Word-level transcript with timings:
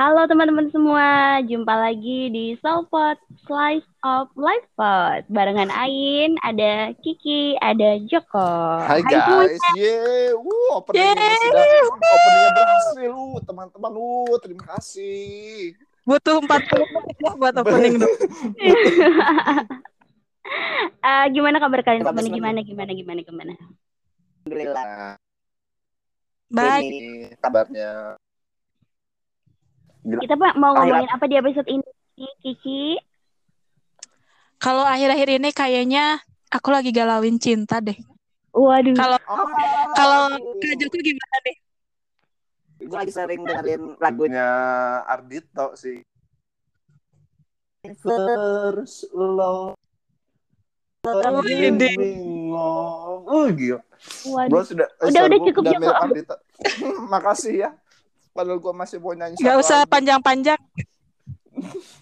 Halo 0.00 0.24
teman-teman 0.24 0.72
semua, 0.72 1.36
jumpa 1.44 1.76
lagi 1.76 2.32
di 2.32 2.56
Soulpot 2.64 3.20
Slice 3.44 3.84
of 4.00 4.32
Life 4.32 4.64
Pod. 4.72 5.28
Barengan 5.28 5.68
Ain, 5.68 6.40
ada 6.40 6.96
Kiki, 7.04 7.60
ada 7.60 8.00
Joko. 8.08 8.80
Hai 8.80 9.04
guys, 9.04 9.60
ye, 9.76 10.32
wuh 10.40 10.80
openingnya 10.80 11.36
sudah 11.44 11.64
openingnya 11.92 12.50
berhasil, 12.56 13.12
lu 13.12 13.44
teman-teman, 13.44 13.90
lu 13.92 14.24
terima 14.40 14.64
kasih. 14.72 15.76
Butuh 16.08 16.48
40 16.48 16.48
menit 16.80 17.16
ya 17.20 17.30
buat 17.36 17.54
opening 17.60 18.00
dong. 18.00 18.16
Eh, 21.04 21.26
gimana 21.30 21.60
kabar 21.60 21.84
kalian 21.84 22.08
teman? 22.08 22.24
Gimana, 22.24 22.64
gimana, 22.64 22.90
gimana, 22.96 23.20
gimana? 23.20 23.52
Alhamdulillah. 24.48 25.20
Baik. 26.50 26.88
Ini 26.88 27.00
kabarnya. 27.38 28.16
Gila. 30.00 30.20
Kita 30.24 30.34
Pak 30.36 30.54
mau 30.56 30.72
ngomongin 30.76 31.10
apa 31.12 31.24
di 31.28 31.36
episode 31.36 31.68
ini, 31.68 31.88
Kiki? 32.40 32.96
Kalau 34.60 34.84
akhir-akhir 34.84 35.40
ini 35.40 35.50
kayaknya 35.52 36.20
aku 36.52 36.68
lagi 36.72 36.92
galauin 36.92 37.36
cinta 37.40 37.80
deh. 37.80 37.96
Waduh, 38.50 38.96
Kalau 38.98 39.18
Ah, 39.30 39.46
kalau 39.94 40.22
Kak 40.58 40.74
Joko 40.80 40.98
gimana 40.98 41.36
deh? 41.46 41.56
gue 42.80 42.96
lagi 42.96 43.12
sering 43.12 43.44
dengerin 43.44 44.00
lagunya 44.00 44.16
Punya 44.16 44.48
Ardito 45.04 45.76
sih. 45.76 46.00
First 48.00 49.12
love. 49.12 49.76
Oh, 51.04 51.44
ini. 51.44 51.96
Bingung. 51.96 52.52
Oh, 53.24 53.48
gila. 53.52 53.80
waduh. 54.28 54.48
Bro 54.52 54.60
sudah 54.64 54.88
eh, 55.00 55.08
Udah, 55.08 55.20
sorry, 55.24 55.36
udah 55.36 55.46
cukup, 55.48 55.62
Joko. 55.68 55.92
Makasih 57.12 57.54
ya. 57.64 57.70
Padahal 58.30 58.58
gua 58.62 58.72
masih 58.72 58.98
mau 59.02 59.12
nyanyi 59.12 59.36
Gak 59.38 59.58
satu 59.58 59.62
usah 59.62 59.80
panjang-panjang. 59.86 60.60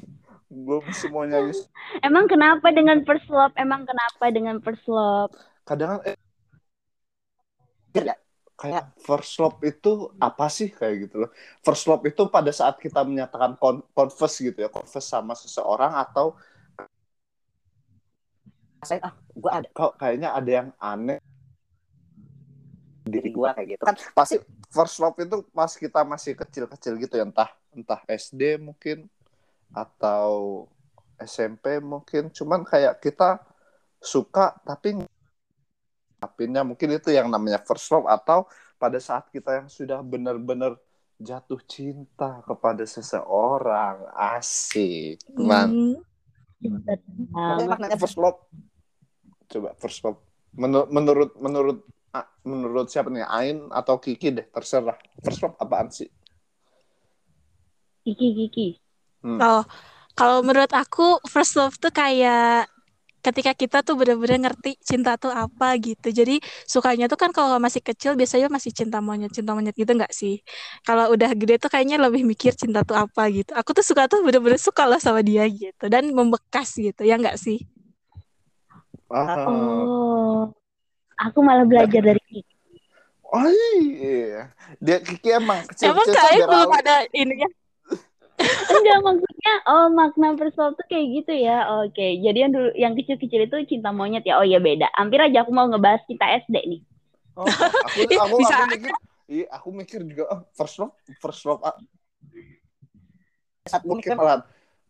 Gua 0.49 0.81
masih 0.81 1.09
mau 1.09 1.25
nyanyi 1.25 1.53
Emang 2.01 2.25
kenapa 2.25 2.73
dengan 2.73 3.05
first 3.05 3.29
love? 3.29 3.53
Emang 3.55 3.85
kenapa 3.85 4.25
dengan 4.33 4.61
first 4.61 4.85
love? 4.87 5.33
kadang 5.63 6.01
eh, 6.05 6.17
Ya. 7.93 8.15
kayak 8.55 8.95
first 8.97 9.37
love 9.37 9.59
itu 9.63 10.09
apa 10.19 10.49
sih 10.49 10.73
kayak 10.73 11.09
gitu 11.09 11.27
loh 11.27 11.31
first 11.61 11.85
love 11.87 12.03
itu 12.09 12.25
pada 12.27 12.49
saat 12.51 12.81
kita 12.81 13.05
menyatakan 13.05 13.55
kon 13.55 13.85
confess 13.93 14.39
gitu 14.41 14.55
ya 14.57 14.71
confess 14.73 15.07
sama 15.07 15.37
seseorang 15.37 15.93
atau 15.95 16.35
saya 18.83 18.99
ah 19.05 19.15
gue 19.15 19.51
ada 19.51 19.69
kok 19.71 19.93
kayaknya 19.99 20.29
ada 20.33 20.51
yang 20.51 20.69
aneh 20.79 21.19
diri 23.05 23.31
gue 23.31 23.49
kayak 23.51 23.69
gitu 23.79 23.83
kan 23.83 23.97
pasti 24.15 24.37
first 24.69 25.01
love 25.01 25.17
itu 25.21 25.45
pas 25.53 25.73
kita 25.73 26.05
masih 26.05 26.37
kecil-kecil 26.37 27.01
gitu 27.01 27.15
ya 27.17 27.25
entah 27.25 27.51
entah 27.73 28.01
SD 28.09 28.61
mungkin 28.61 29.09
atau 29.73 30.65
SMP 31.19 31.83
mungkin. 31.83 32.31
Cuman 32.31 32.63
kayak 32.63 33.03
kita 33.03 33.43
suka 33.99 34.55
tapi 34.63 34.95
ngapainnya 36.19 36.63
mungkin 36.63 36.95
itu 36.95 37.11
yang 37.11 37.31
namanya 37.31 37.63
first 37.63 37.91
love 37.91 38.07
atau 38.07 38.47
pada 38.79 38.99
saat 39.03 39.27
kita 39.35 39.63
yang 39.63 39.69
sudah 39.71 40.03
benar-benar 40.07 40.79
jatuh 41.19 41.59
cinta 41.67 42.39
kepada 42.47 42.87
seseorang 42.87 44.07
asik 44.15 45.19
man. 45.35 45.99
Hmm. 46.59 46.79
Um, 47.35 47.59
maknanya 47.71 47.99
first 47.99 48.19
love. 48.19 48.39
Coba 49.51 49.75
first 49.79 50.03
love. 50.07 50.19
Menurut 50.55 50.91
menurut 50.91 51.31
menurut 51.39 51.79
menurut 52.49 52.89
siapa 52.89 53.13
nih 53.13 53.27
Ain 53.29 53.69
atau 53.69 54.01
Kiki 54.01 54.33
deh 54.33 54.47
terserah 54.49 54.97
first 55.21 55.41
love 55.45 55.57
apaan 55.61 55.93
sih 55.93 56.09
Kiki, 58.05 58.29
Kiki. 58.33 58.69
Oh, 59.45 59.63
kalau 60.17 60.41
menurut 60.41 60.73
aku 60.73 61.21
first 61.29 61.55
love 61.61 61.77
tuh 61.77 61.93
kayak 61.93 62.67
ketika 63.21 63.53
kita 63.53 63.79
tuh 63.85 63.99
bener-bener 63.99 64.49
ngerti 64.49 64.79
cinta 64.81 65.19
tuh 65.21 65.29
apa 65.29 65.77
gitu. 65.77 66.09
Jadi 66.09 66.41
sukanya 66.65 67.11
tuh 67.11 67.19
kan 67.21 67.31
kalau 67.35 67.61
masih 67.61 67.85
kecil 67.85 68.17
biasanya 68.17 68.49
masih 68.49 68.73
cinta 68.73 69.03
monyet, 69.05 69.29
cinta 69.35 69.53
monyet 69.53 69.77
gitu 69.77 69.93
nggak 69.93 70.15
sih? 70.15 70.41
Kalau 70.87 71.13
udah 71.13 71.31
gede 71.37 71.61
tuh 71.61 71.69
kayaknya 71.69 72.01
lebih 72.01 72.25
mikir 72.25 72.57
cinta 72.57 72.81
tuh 72.87 72.97
apa 72.97 73.29
gitu. 73.29 73.53
Aku 73.59 73.77
tuh 73.77 73.85
suka 73.85 74.09
tuh 74.09 74.25
bener-bener 74.25 74.57
suka 74.57 74.89
loh 74.89 74.99
sama 75.03 75.21
dia 75.21 75.45
gitu 75.51 75.85
dan 75.93 76.09
membekas 76.15 76.73
gitu 76.79 77.05
ya 77.05 77.21
nggak 77.21 77.37
sih? 77.37 77.61
ah 79.11 79.37
Oh, 79.49 80.53
aku 81.19 81.39
malah 81.43 81.67
belajar 81.67 82.01
dari 82.01 82.23
Kiki. 82.31 82.55
oh 83.29 83.51
iya 83.83 84.55
dia 84.81 84.99
Kiki 85.03 85.29
emang 85.35 85.67
kecil 85.69 85.93
Emang 85.93 86.07
kalian 86.07 86.47
belum 86.49 86.73
ada 86.73 86.95
ininya? 87.13 87.49
Enggak 88.71 88.99
maksudnya, 89.03 89.55
oh 89.67 89.91
makna 89.91 90.39
first 90.39 90.55
love 90.63 90.79
tuh 90.79 90.87
kayak 90.87 91.11
gitu 91.11 91.35
ya. 91.35 91.67
Oke, 91.83 92.23
jadi 92.23 92.47
yang 92.47 92.53
dulu 92.55 92.71
yang 92.79 92.95
kecil-kecil 92.95 93.51
itu 93.51 93.57
cinta 93.67 93.91
monyet 93.91 94.23
ya. 94.23 94.39
Oh 94.39 94.47
iya 94.47 94.63
beda. 94.63 94.87
Hampir 94.95 95.19
aja 95.19 95.43
aku 95.43 95.51
mau 95.51 95.67
ngebahas 95.67 96.07
cinta 96.07 96.23
SD 96.47 96.55
nih. 96.55 96.81
oh, 97.35 97.47
aku 97.47 97.99
aku, 98.15 98.37
bisa 98.39 98.55
aku 98.63 98.67
mikir 98.71 98.95
iya 99.29 99.47
aku 99.53 99.69
mikir 99.71 100.01
juga 100.03 100.25
oh, 100.33 100.41
first 100.57 100.81
love 100.81 100.95
first 101.21 101.45
love 101.45 101.61
ah, 101.63 101.77
saat 103.69 103.85
gue 103.85 103.93
mungkin 103.93 104.17
mikir 104.17 104.19
malah 104.19 104.43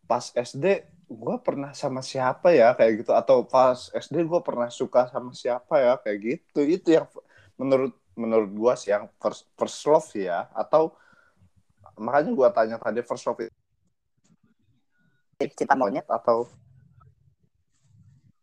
pas 0.06 0.30
SD 0.32 0.86
gue 1.08 1.36
pernah 1.40 1.72
sama 1.72 2.04
siapa 2.04 2.52
ya? 2.52 2.76
Kayak 2.76 2.92
gitu. 3.04 3.12
Atau 3.16 3.48
pas 3.48 3.88
SD 3.96 4.28
gue 4.28 4.40
pernah 4.44 4.68
suka 4.68 5.08
sama 5.08 5.32
siapa 5.32 5.80
ya? 5.80 5.96
Kayak 5.98 6.18
gitu. 6.20 6.60
Itu 6.62 6.88
yang 6.94 7.08
menurut 7.56 7.96
menurut 8.12 8.50
gue 8.52 8.72
sih 8.76 8.92
yang 8.92 9.08
first, 9.16 9.48
first 9.56 9.80
love 9.88 10.08
ya. 10.12 10.46
Atau 10.52 10.92
makanya 11.96 12.30
gue 12.30 12.48
tanya 12.54 12.76
tadi 12.76 13.00
first 13.02 13.24
love 13.24 13.40
itu 15.40 15.54
cinta 15.56 15.74
monyet. 15.74 16.04
Atau 16.06 16.46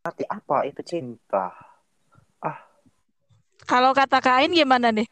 arti 0.05 0.25
apa 0.25 0.65
itu 0.65 0.81
cinta? 0.81 1.53
Kalau 3.65 3.97
kata 3.97 4.21
Kain 4.21 4.53
gimana 4.53 4.93
nih? 4.93 5.09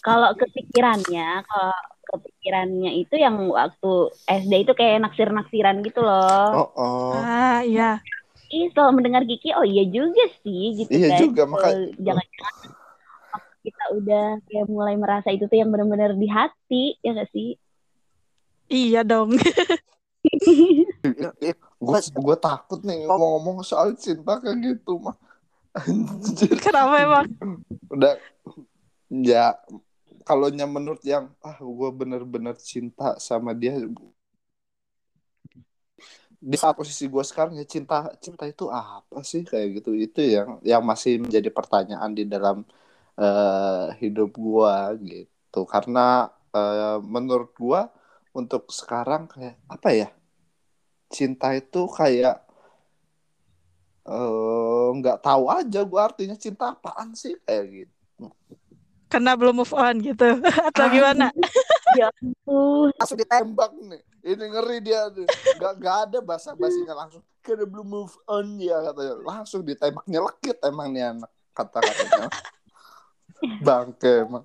Kalau 0.00 0.30
kepikirannya, 0.38 1.42
kalau 1.42 1.74
kepikirannya 2.06 2.92
itu 3.02 3.14
yang 3.18 3.36
waktu 3.50 3.92
SD 4.24 4.52
itu 4.62 4.72
kayak 4.78 5.02
naksir-naksiran 5.02 5.82
gitu 5.82 6.00
loh. 6.06 6.54
oh, 6.54 6.70
oh. 6.78 7.12
Ah 7.18 7.60
iya. 7.66 7.98
Ih, 8.46 8.70
setelah 8.70 8.94
mendengar 8.94 9.26
Kiki, 9.26 9.50
oh 9.58 9.66
iya 9.66 9.82
juga 9.90 10.22
sih 10.46 10.78
gitu 10.78 10.90
Iya 10.94 11.08
kan. 11.10 11.18
juga, 11.26 11.42
Eh, 11.42 11.48
makanya- 11.50 11.94
Jangan-jangan 11.98 12.54
kita 13.66 13.84
udah 13.98 14.26
kayak 14.46 14.66
mulai 14.70 14.94
merasa 14.94 15.28
itu 15.34 15.50
tuh 15.50 15.58
yang 15.58 15.74
benar-benar 15.74 16.14
di 16.14 16.30
hati, 16.30 16.94
ya 17.02 17.18
gak 17.18 17.30
sih? 17.34 17.58
Iya 18.70 19.02
dong. 19.02 19.34
gue 21.76 21.98
gue 22.02 22.36
takut 22.38 22.80
nih 22.82 23.06
ngomong-ngomong 23.06 23.62
soal 23.62 23.94
cinta 23.94 24.42
kayak 24.42 24.58
gitu 24.58 24.98
mah 24.98 25.14
Anjir. 25.76 26.56
Kenapa 26.58 26.94
emang? 26.98 27.26
udah 27.92 28.16
ya 29.10 29.56
kalau 30.28 30.46
menurut 30.76 31.02
yang 31.06 31.24
ah 31.46 31.56
gue 31.60 31.90
bener-bener 32.00 32.56
cinta 32.70 33.16
sama 33.28 33.52
dia. 33.54 33.72
Di 36.36 36.56
saat 36.60 36.76
posisi 36.76 37.08
gue 37.08 37.24
sekarang 37.24 37.56
ya 37.56 37.64
cinta 37.64 38.12
cinta 38.20 38.44
itu 38.44 38.68
apa 38.68 39.18
sih? 39.24 39.42
Kayak 39.50 39.68
gitu. 39.80 39.90
Itu 39.96 40.20
yang 40.22 40.48
yang 40.62 40.82
masih 40.84 41.12
menjadi 41.24 41.48
pertanyaan 41.50 42.12
di 42.12 42.24
dalam 42.28 42.62
eh, 43.20 43.86
hidup 44.02 44.30
gue 44.36 44.74
gitu. 45.10 45.60
Karena 45.72 46.28
eh, 46.56 46.98
menurut 47.04 47.50
gue 47.56 47.80
untuk 48.36 48.68
sekarang 48.72 49.22
kayak 49.32 49.56
apa 49.72 49.88
ya 49.96 50.08
cinta 51.14 51.48
itu 51.60 51.80
kayak 51.98 52.36
eh, 54.06 54.86
nggak 54.98 55.16
tahu 55.26 55.44
aja 55.58 55.80
gue 55.90 56.00
artinya 56.08 56.36
cinta 56.44 56.64
apaan 56.74 57.08
sih? 57.22 57.34
Kayak 57.46 57.64
gitu 57.74 57.94
Karena 59.06 59.38
belum 59.38 59.62
move 59.62 59.74
on 59.74 60.02
gitu. 60.02 60.42
Atau 60.72 60.86
gimana? 60.90 61.30
Uh, 62.44 62.92
langsung 63.00 63.16
ditembak 63.16 63.72
tembak 63.72 63.88
nih. 63.88 64.02
Ini 64.20 64.44
ngeri 64.52 64.78
dia 64.84 65.08
nih. 65.08 65.24
Gak, 65.56 65.80
gak 65.80 65.96
ada 66.04 66.18
bahasa 66.20 66.52
basinya 66.52 66.92
langsung. 66.92 67.24
Karena 67.40 67.64
belum 67.64 67.88
move 67.88 68.12
on 68.28 68.60
ya 68.60 68.84
katanya. 68.84 69.14
Langsung 69.24 69.64
ditembak. 69.64 70.04
Nyelekit 70.04 70.60
emang 70.60 70.92
nih 70.92 71.16
anak 71.16 71.32
kata 71.56 71.80
katanya 71.80 72.28
bangke 73.64 74.28
emang. 74.28 74.44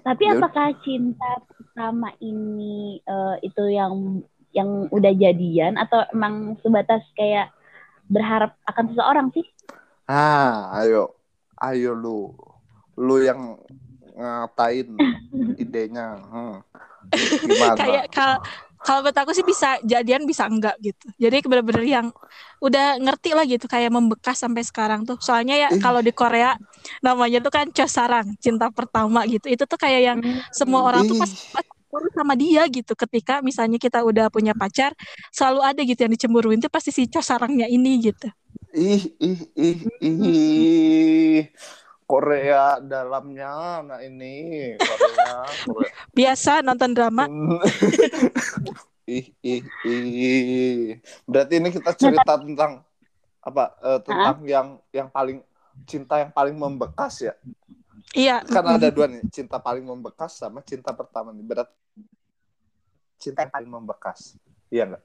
Tapi 0.00 0.22
Ya 0.24 0.32
udah. 0.32 0.40
apakah 0.40 0.66
cinta 0.80 1.30
pertama 1.48 2.08
ini 2.24 3.00
eh, 3.04 3.36
itu 3.44 3.64
yang 3.68 4.24
yang 4.56 4.88
udah 4.88 5.12
jadian? 5.12 5.76
Atau 5.76 6.04
emang 6.12 6.56
sebatas 6.64 7.04
kayak 7.16 7.52
berharap 8.08 8.56
akan 8.64 8.84
seseorang 8.92 9.28
sih? 9.36 9.44
ah 10.04 10.68
ayo 10.84 11.16
ayo 11.62 11.94
lu 11.94 12.34
lu 12.98 13.22
yang 13.22 13.58
ngatain 14.14 14.94
idenya 15.62 16.18
hmm. 16.22 16.56
gimana 17.42 17.76
Kayak 17.78 18.06
kalau 18.14 18.38
kalau 18.84 19.00
menurut 19.00 19.16
aku 19.16 19.32
sih 19.32 19.46
bisa 19.48 19.80
jadian 19.80 20.28
bisa 20.28 20.44
enggak 20.44 20.76
gitu. 20.84 21.08
Jadi 21.16 21.40
bener-bener 21.48 21.88
yang 21.88 22.06
udah 22.60 23.00
ngerti 23.00 23.32
lah 23.32 23.48
gitu 23.48 23.64
kayak 23.64 23.88
membekas 23.88 24.36
sampai 24.44 24.60
sekarang 24.60 25.08
tuh. 25.08 25.16
Soalnya 25.24 25.56
ya 25.56 25.68
kalau 25.80 26.04
di 26.04 26.12
Korea 26.12 26.52
namanya 27.00 27.40
tuh 27.40 27.48
kan 27.48 27.72
Chosarang, 27.72 28.36
cinta 28.44 28.68
pertama 28.68 29.24
gitu. 29.24 29.48
Itu 29.48 29.64
tuh 29.64 29.80
kayak 29.80 30.00
yang 30.04 30.18
semua 30.52 30.84
orang 30.84 31.08
tuh 31.08 31.16
pas 31.16 31.32
cemburu 31.94 32.10
sama 32.10 32.34
dia 32.34 32.66
gitu 32.66 32.92
ketika 32.98 33.38
misalnya 33.38 33.78
kita 33.78 34.02
udah 34.02 34.26
punya 34.26 34.50
pacar 34.50 34.90
selalu 35.30 35.62
ada 35.62 35.80
gitu 35.86 36.02
yang 36.02 36.10
dicemburuin 36.10 36.58
tuh 36.58 36.66
pasti 36.66 36.90
si 36.90 37.06
cowok 37.06 37.22
sarangnya 37.22 37.70
ini 37.70 38.02
gitu 38.02 38.26
Ih, 38.74 39.06
ih, 39.22 39.40
ih, 39.54 39.78
ih. 40.02 41.40
Korea 42.10 42.82
dalamnya, 42.82 43.80
nah 43.86 43.98
ini 44.02 44.74
Korea, 44.76 45.46
Korea. 45.62 45.90
biasa 46.10 46.60
nonton 46.60 46.90
drama 46.90 47.24
ih, 49.06 49.30
ih, 49.46 49.62
ih. 49.86 50.98
Berarti 51.24 51.54
ini 51.62 51.70
kita 51.70 51.94
cerita 51.94 52.34
tentang 52.34 52.82
apa? 53.40 53.78
eh, 53.78 54.00
tentang 54.02 54.36
yang 54.42 54.68
yang 54.90 55.08
paling 55.08 55.38
cinta 55.86 56.18
yang 56.18 56.34
paling 56.34 56.58
membekas 56.58 57.30
ya. 57.30 57.34
iya 58.10 58.42
Kan 58.42 58.66
ada 58.66 58.90
dua 58.90 59.06
nih, 59.06 59.22
cinta 59.30 59.62
paling 59.62 59.86
membekas 59.86 60.34
sama 60.34 60.66
cinta 60.66 60.90
pertama 60.90 61.30
nih. 61.30 61.46
Berat 61.46 61.70
cinta 63.22 63.46
yang 63.46 63.52
paling 63.54 63.70
membekas. 63.70 64.34
Iya 64.66 64.92
enggak? 64.92 65.04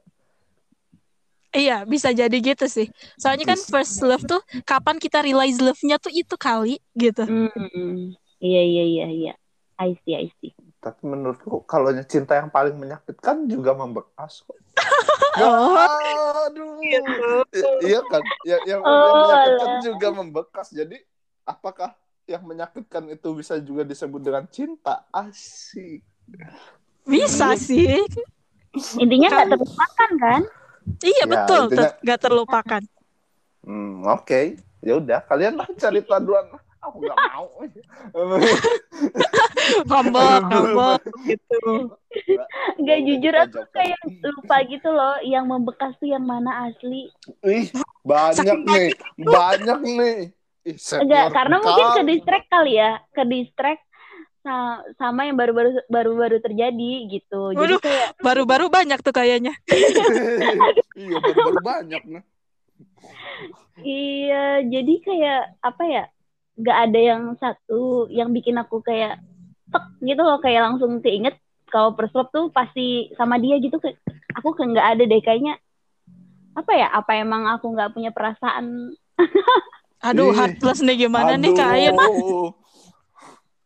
Iya, 1.50 1.82
bisa 1.84 2.14
jadi 2.14 2.38
gitu 2.38 2.70
sih. 2.70 2.88
Soalnya 3.18 3.46
kan 3.48 3.60
first 3.60 4.00
love 4.02 4.22
tuh 4.22 4.38
kapan 4.64 5.02
kita 5.02 5.26
realize 5.26 5.58
love-nya 5.58 5.98
tuh 5.98 6.14
itu 6.14 6.36
kali 6.38 6.78
gitu. 6.94 7.26
Hmm. 7.26 8.14
Iya 8.38 8.62
iya 8.64 8.84
iya 8.86 9.08
iya. 9.10 9.34
I 9.80 9.98
see 10.06 10.14
I 10.14 10.30
see. 10.38 10.54
Tapi 10.78 11.02
menurutku 11.04 11.66
kalau 11.66 11.90
cinta 12.06 12.38
yang 12.38 12.48
paling 12.48 12.76
menyakitkan 12.76 13.50
juga 13.50 13.74
membekas 13.74 14.46
kok. 14.46 14.58
Oh, 15.40 15.72
Aduh. 16.52 16.84
I- 16.84 17.86
iya 17.86 18.02
kan? 18.04 18.20
Ya, 18.44 18.60
yang, 18.68 18.82
yang 18.84 18.84
Oh, 18.84 19.24
menyakitkan 19.24 19.70
alah. 19.72 19.82
juga 19.82 20.08
membekas. 20.12 20.68
Jadi 20.70 20.98
apakah 21.46 21.96
yang 22.28 22.44
menyakitkan 22.44 23.08
itu 23.08 23.30
bisa 23.34 23.56
juga 23.58 23.88
disebut 23.88 24.20
dengan 24.20 24.44
cinta? 24.52 25.08
Asik. 25.10 26.04
bisa 27.08 27.56
sih. 27.56 28.04
Intinya 29.00 29.32
nggak 29.32 29.48
Kalau- 29.48 29.54
terlupakan 29.56 30.10
kan? 30.20 30.42
Iya, 31.00 31.16
Ya, 31.20 31.26
betul. 31.28 31.62
intinya- 31.66 31.82
ter- 31.88 31.98
Gak 32.04 32.20
terlupakan. 32.22 32.82
Hmm, 33.62 34.02
oke. 34.06 34.42
Ya 34.80 34.94
udah, 34.96 35.20
kalian 35.22 35.54
lah 35.56 35.68
cerita 35.74 36.18
duluan. 36.18 36.48
Aku 36.80 36.98
nggak 36.98 37.18
mau. 37.28 37.48
Ngambek, 39.86 40.40
ngambek 40.42 41.02
gitu. 41.26 41.62
Nggak 42.80 43.00
jujur 43.04 43.34
aku 43.38 43.60
kayak 43.70 44.00
lupa 44.26 44.58
gitu 44.64 44.90
loh. 44.90 45.20
Yang 45.22 45.46
membekas 45.46 45.92
tuh 45.98 46.08
yang 46.08 46.24
mana 46.24 46.68
asli. 46.68 47.12
Ih, 47.44 47.68
banyak 48.02 48.40
Saking 48.40 48.64
nih, 48.66 48.90
banyak 49.20 49.80
nih. 49.84 50.18
Ih, 50.66 50.76
Enggak, 50.98 51.26
karena 51.32 51.56
mungkin 51.58 51.86
ke 51.86 51.96
kali. 51.98 52.10
distract 52.10 52.48
kali 52.48 52.72
ya, 52.74 52.92
ke 53.10 53.24
distract 53.26 53.84
sa- 54.40 54.84
sama 54.96 55.28
yang 55.28 55.36
baru-baru 55.36 55.84
baru-baru 55.88 56.38
terjadi 56.40 56.92
gitu. 57.12 57.54
Jadi 57.54 57.76
kayak 57.80 58.08
Baru-baru 58.20 58.72
banyak 58.72 59.00
tuh 59.00 59.14
kayaknya. 59.14 59.54
iya, 60.96 61.18
baru 61.20 61.60
banyak 61.60 62.04
nih. 62.08 62.24
iya, 63.80 64.64
jadi 64.64 64.94
kayak 65.04 65.42
apa 65.60 65.84
ya? 65.86 66.04
Nggak 66.60 66.78
ada 66.90 67.00
yang 67.00 67.24
satu 67.40 68.08
yang 68.12 68.36
bikin 68.36 68.60
aku 68.60 68.84
kayak 68.84 69.20
tek 69.70 69.86
gitu 70.02 70.20
loh, 70.20 70.40
kayak 70.40 70.66
langsung 70.66 71.00
keinget 71.00 71.40
kalau 71.70 71.94
love 71.94 72.32
tuh 72.34 72.46
pasti 72.50 73.12
sama 73.16 73.38
dia 73.38 73.60
gitu. 73.60 73.78
Kayak- 73.78 74.00
Aku 74.40 74.56
kayak 74.56 74.76
nggak 74.76 74.88
ada 74.96 75.04
deh 75.04 75.22
kayaknya. 75.22 75.56
Apa 76.56 76.72
ya? 76.76 76.88
Apa 76.92 77.18
emang 77.18 77.48
aku 77.48 77.72
nggak 77.72 77.92
punya 77.92 78.12
perasaan? 78.12 78.96
Aduh, 80.10 80.32
heartless 80.32 80.80
nih 80.80 81.08
gimana 81.08 81.36
nih 81.36 81.52
Kak 81.52 81.70
Ain? 81.76 81.92
Aduh. 81.92 82.56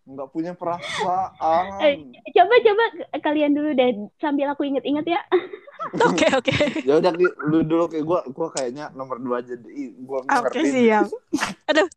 Nggak 0.04 0.30
punya 0.36 0.52
perasaan. 0.56 1.66
Eh, 1.84 1.96
coba 2.36 2.56
coba 2.64 2.84
kalian 3.24 3.56
dulu 3.56 3.76
deh 3.76 4.08
sambil 4.20 4.52
aku 4.52 4.68
inget-inget 4.68 5.16
ya. 5.16 5.22
Oke, 6.08 6.24
oke. 6.32 6.56
Ya 6.88 6.96
udah 6.96 7.12
lu 7.44 7.60
dulu 7.68 7.92
kayak 7.92 8.08
gua 8.08 8.24
gua 8.32 8.48
kayaknya 8.56 8.88
nomor 8.96 9.20
dua 9.20 9.44
aja 9.44 9.52
deh. 9.60 9.92
Gua 10.00 10.24
Oke, 10.24 10.64
ngerti. 10.64 10.70
siap. 10.80 11.12
Aduh, 11.70 11.88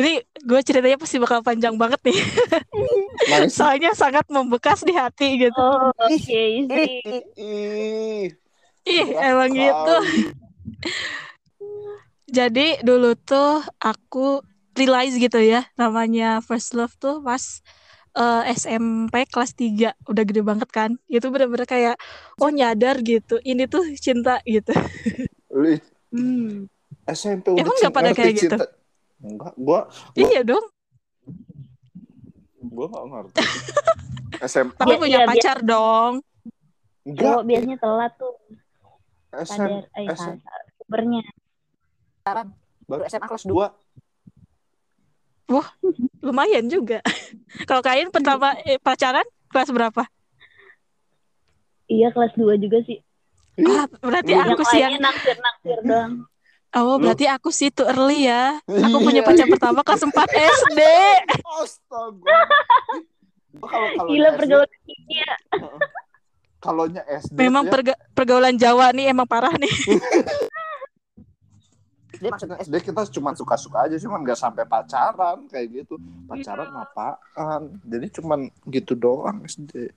ini 0.00 0.24
gue 0.24 0.60
ceritanya 0.64 0.96
pasti 0.96 1.20
bakal 1.20 1.44
panjang 1.44 1.76
banget 1.76 2.00
nih. 2.08 2.18
Soalnya 3.52 3.92
sangat 3.92 4.24
membekas 4.32 4.80
di 4.80 4.96
hati 4.96 5.44
gitu. 5.44 5.60
Oh, 5.60 5.92
oke 5.92 6.16
sih. 6.24 6.64
Ih, 8.88 9.08
emang 9.12 9.52
gitu. 9.52 9.96
Jadi 12.32 12.80
dulu 12.80 13.12
tuh 13.20 13.60
aku 13.76 14.40
realize 14.74 15.14
gitu 15.14 15.38
ya, 15.38 15.64
namanya 15.74 16.38
first 16.40 16.74
love 16.74 16.94
tuh 16.96 17.18
pas 17.18 17.62
eh, 18.12 18.42
SMP 18.52 19.26
kelas 19.26 19.54
3 19.54 19.94
udah 20.04 20.22
gede 20.22 20.42
banget 20.42 20.68
kan. 20.68 20.90
Itu 21.06 21.30
bener-bener 21.30 21.64
kayak 21.64 21.96
oh 22.38 22.50
nyadar 22.50 22.98
gitu. 23.00 23.38
Ini 23.40 23.66
tuh 23.66 23.82
cinta 23.96 24.38
gitu. 24.44 24.70
Hmm. 26.10 26.66
SMP 27.04 27.50
udah 27.50 27.60
Emang 27.60 27.74
nggak 27.74 27.90
cinta- 27.90 27.98
pada 28.00 28.10
kayak 28.12 28.34
gitu? 28.34 28.54
cinta. 28.54 28.66
Enggak, 29.18 29.54
gua 29.56 29.80
Iya 30.12 30.40
dong. 30.42 30.64
gua 32.64 32.86
nggak 32.88 33.04
ngerti. 33.06 33.36
SMP 34.44 34.74
Tapi 34.74 34.94
punya 34.96 35.18
iya, 35.22 35.26
pacar 35.26 35.58
dong. 35.60 36.12
enggak. 37.02 37.42
Biasanya 37.44 37.76
telat 37.78 38.12
tuh 38.14 38.34
eh 39.34 39.42
SM. 40.10 40.38
pubernya. 40.78 41.22
Sekarang 42.20 42.48
baru 42.84 43.02
SMA 43.04 43.26
kelas 43.26 43.44
2. 43.44 43.83
Gua 45.44 45.64
Lumayan 46.20 46.66
juga. 46.66 47.04
Kalau 47.68 47.80
kalian 47.80 48.08
pertama 48.08 48.56
eh, 48.62 48.80
pacaran 48.80 49.24
kelas 49.48 49.68
berapa? 49.68 50.02
Iya 51.84 52.08
kelas 52.10 52.32
2 52.34 52.56
juga 52.56 52.80
sih. 52.82 52.98
Ah, 53.60 53.84
berarti 54.00 54.32
Iya. 54.32 54.42
aku 54.42 54.56
yang 54.58 54.66
sih 54.66 54.80
yang 54.80 54.94
naksir-naksir 54.98 55.78
doang. 55.84 56.12
Oh, 56.74 56.98
Lu- 56.98 57.06
berarti 57.06 57.28
aku 57.28 57.54
sih 57.54 57.70
tuh 57.70 57.86
early 57.86 58.26
ya. 58.26 58.58
Aku 58.66 58.98
Iya. 58.98 59.04
punya 59.04 59.20
pacar 59.22 59.46
pertama 59.46 59.80
kelas 59.80 60.02
4 60.02 60.10
SD. 60.58 60.80
Astaga. 61.54 62.38
Gila 64.02 64.28
pergaulan 64.34 64.70
ya. 65.06 65.32
Kalaunya 66.58 67.02
SD 67.06 67.36
Memang 67.36 67.68
ya, 67.68 67.70
perga- 67.70 68.00
pergaulan 68.10 68.56
Jawa 68.56 68.90
nih 68.90 69.12
emang 69.12 69.28
parah 69.28 69.52
nih. 69.54 69.70
Dia 72.24 72.32
maksudnya 72.32 72.56
SD 72.56 72.72
SD 72.72 72.74
kita 72.88 73.00
cuma 73.20 73.30
suka-suka 73.36 73.84
aja 73.84 74.00
cuman 74.00 74.24
nggak 74.24 74.40
sampai 74.40 74.64
pacaran 74.64 75.44
kayak 75.52 75.66
gitu 75.84 76.00
pacaran 76.24 76.72
apaan 76.72 77.62
jadi 77.84 78.06
cuman 78.16 78.48
gitu 78.72 78.96
doang 78.96 79.44
SD 79.44 79.92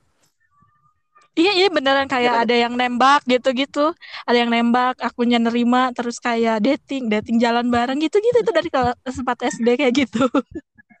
Iya, 1.38 1.54
iya 1.54 1.68
beneran 1.70 2.10
kayak 2.10 2.34
Iya. 2.34 2.42
ada 2.42 2.54
yang 2.66 2.74
nembak 2.74 3.22
gitu-gitu. 3.22 3.94
Ada 4.26 4.42
yang 4.42 4.50
nembak, 4.50 4.98
akunya 4.98 5.38
nerima, 5.38 5.94
terus 5.94 6.18
kayak 6.18 6.58
dating, 6.58 7.06
dating 7.06 7.38
jalan 7.38 7.70
bareng 7.70 8.02
gitu-gitu 8.02 8.42
itu 8.42 8.50
dari 8.50 8.66
kelas 8.66 8.98
4 9.06 9.46
SD 9.46 9.78
kayak 9.78 9.94
gitu. 10.02 10.26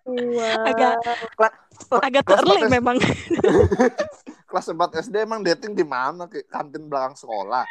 Wah. 0.06 0.62
Agak 0.62 0.94
agak 2.06 2.22
4 2.22 2.70
memang. 2.70 3.02
kelas 4.48 4.66
4 4.70 5.04
SD 5.04 5.14
emang 5.28 5.44
dating 5.44 5.76
di 5.76 5.84
mana 5.84 6.24
kantin 6.48 6.86
belakang 6.88 7.12
sekolah 7.12 7.66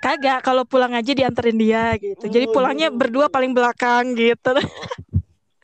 Kagak, 0.00 0.44
kalau 0.44 0.62
pulang 0.62 0.92
aja 0.94 1.12
dianterin 1.16 1.58
dia 1.58 1.96
gitu. 1.98 2.28
Jadi 2.28 2.46
pulangnya 2.52 2.92
berdua 2.92 3.26
paling 3.26 3.56
belakang 3.56 4.14
gitu. 4.14 4.54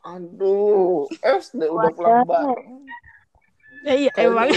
aduh 0.03 1.07
SD 1.23 1.71
udah 1.71 1.91
pulang 1.95 2.27
bareng 2.27 2.83
Ya, 3.83 3.99
iya, 3.99 4.11
emang. 4.15 4.47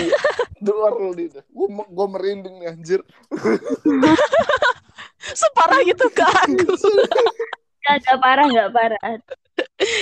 Dua 0.63 0.95
early 0.95 1.35
deh. 1.35 1.43
Gue 1.51 1.67
gue 1.67 2.07
merinding 2.15 2.63
nih 2.63 2.69
anjir. 2.71 3.01
Separah 5.43 5.83
gitu 5.83 6.07
ke 6.15 6.23
aku. 6.23 6.79
Gak 7.83 8.19
parah, 8.23 8.47
gak 8.47 8.71
parah. 8.71 8.99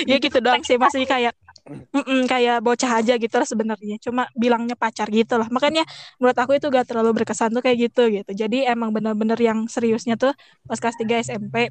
ya 0.04 0.20
gitu 0.20 0.44
doang 0.44 0.60
sih 0.60 0.76
masih 0.76 1.08
kayak 1.08 1.32
mm-mm, 1.64 2.28
kayak 2.28 2.60
bocah 2.60 3.00
aja 3.00 3.14
gitu 3.16 3.34
lah 3.40 3.48
sebenarnya 3.48 3.96
cuma 4.02 4.28
bilangnya 4.36 4.76
pacar 4.76 5.08
gitu 5.08 5.40
lah 5.40 5.48
makanya 5.48 5.86
menurut 6.20 6.36
aku 6.36 6.58
itu 6.58 6.66
gak 6.68 6.90
terlalu 6.90 7.22
berkesan 7.22 7.54
tuh 7.54 7.62
kayak 7.64 7.88
gitu 7.90 8.02
gitu 8.12 8.30
jadi 8.34 8.74
emang 8.74 8.92
bener-bener 8.92 9.38
yang 9.40 9.64
seriusnya 9.70 10.18
tuh 10.20 10.34
pas 10.68 10.76
kelas 10.76 10.96
3 11.00 11.22
SMP 11.24 11.70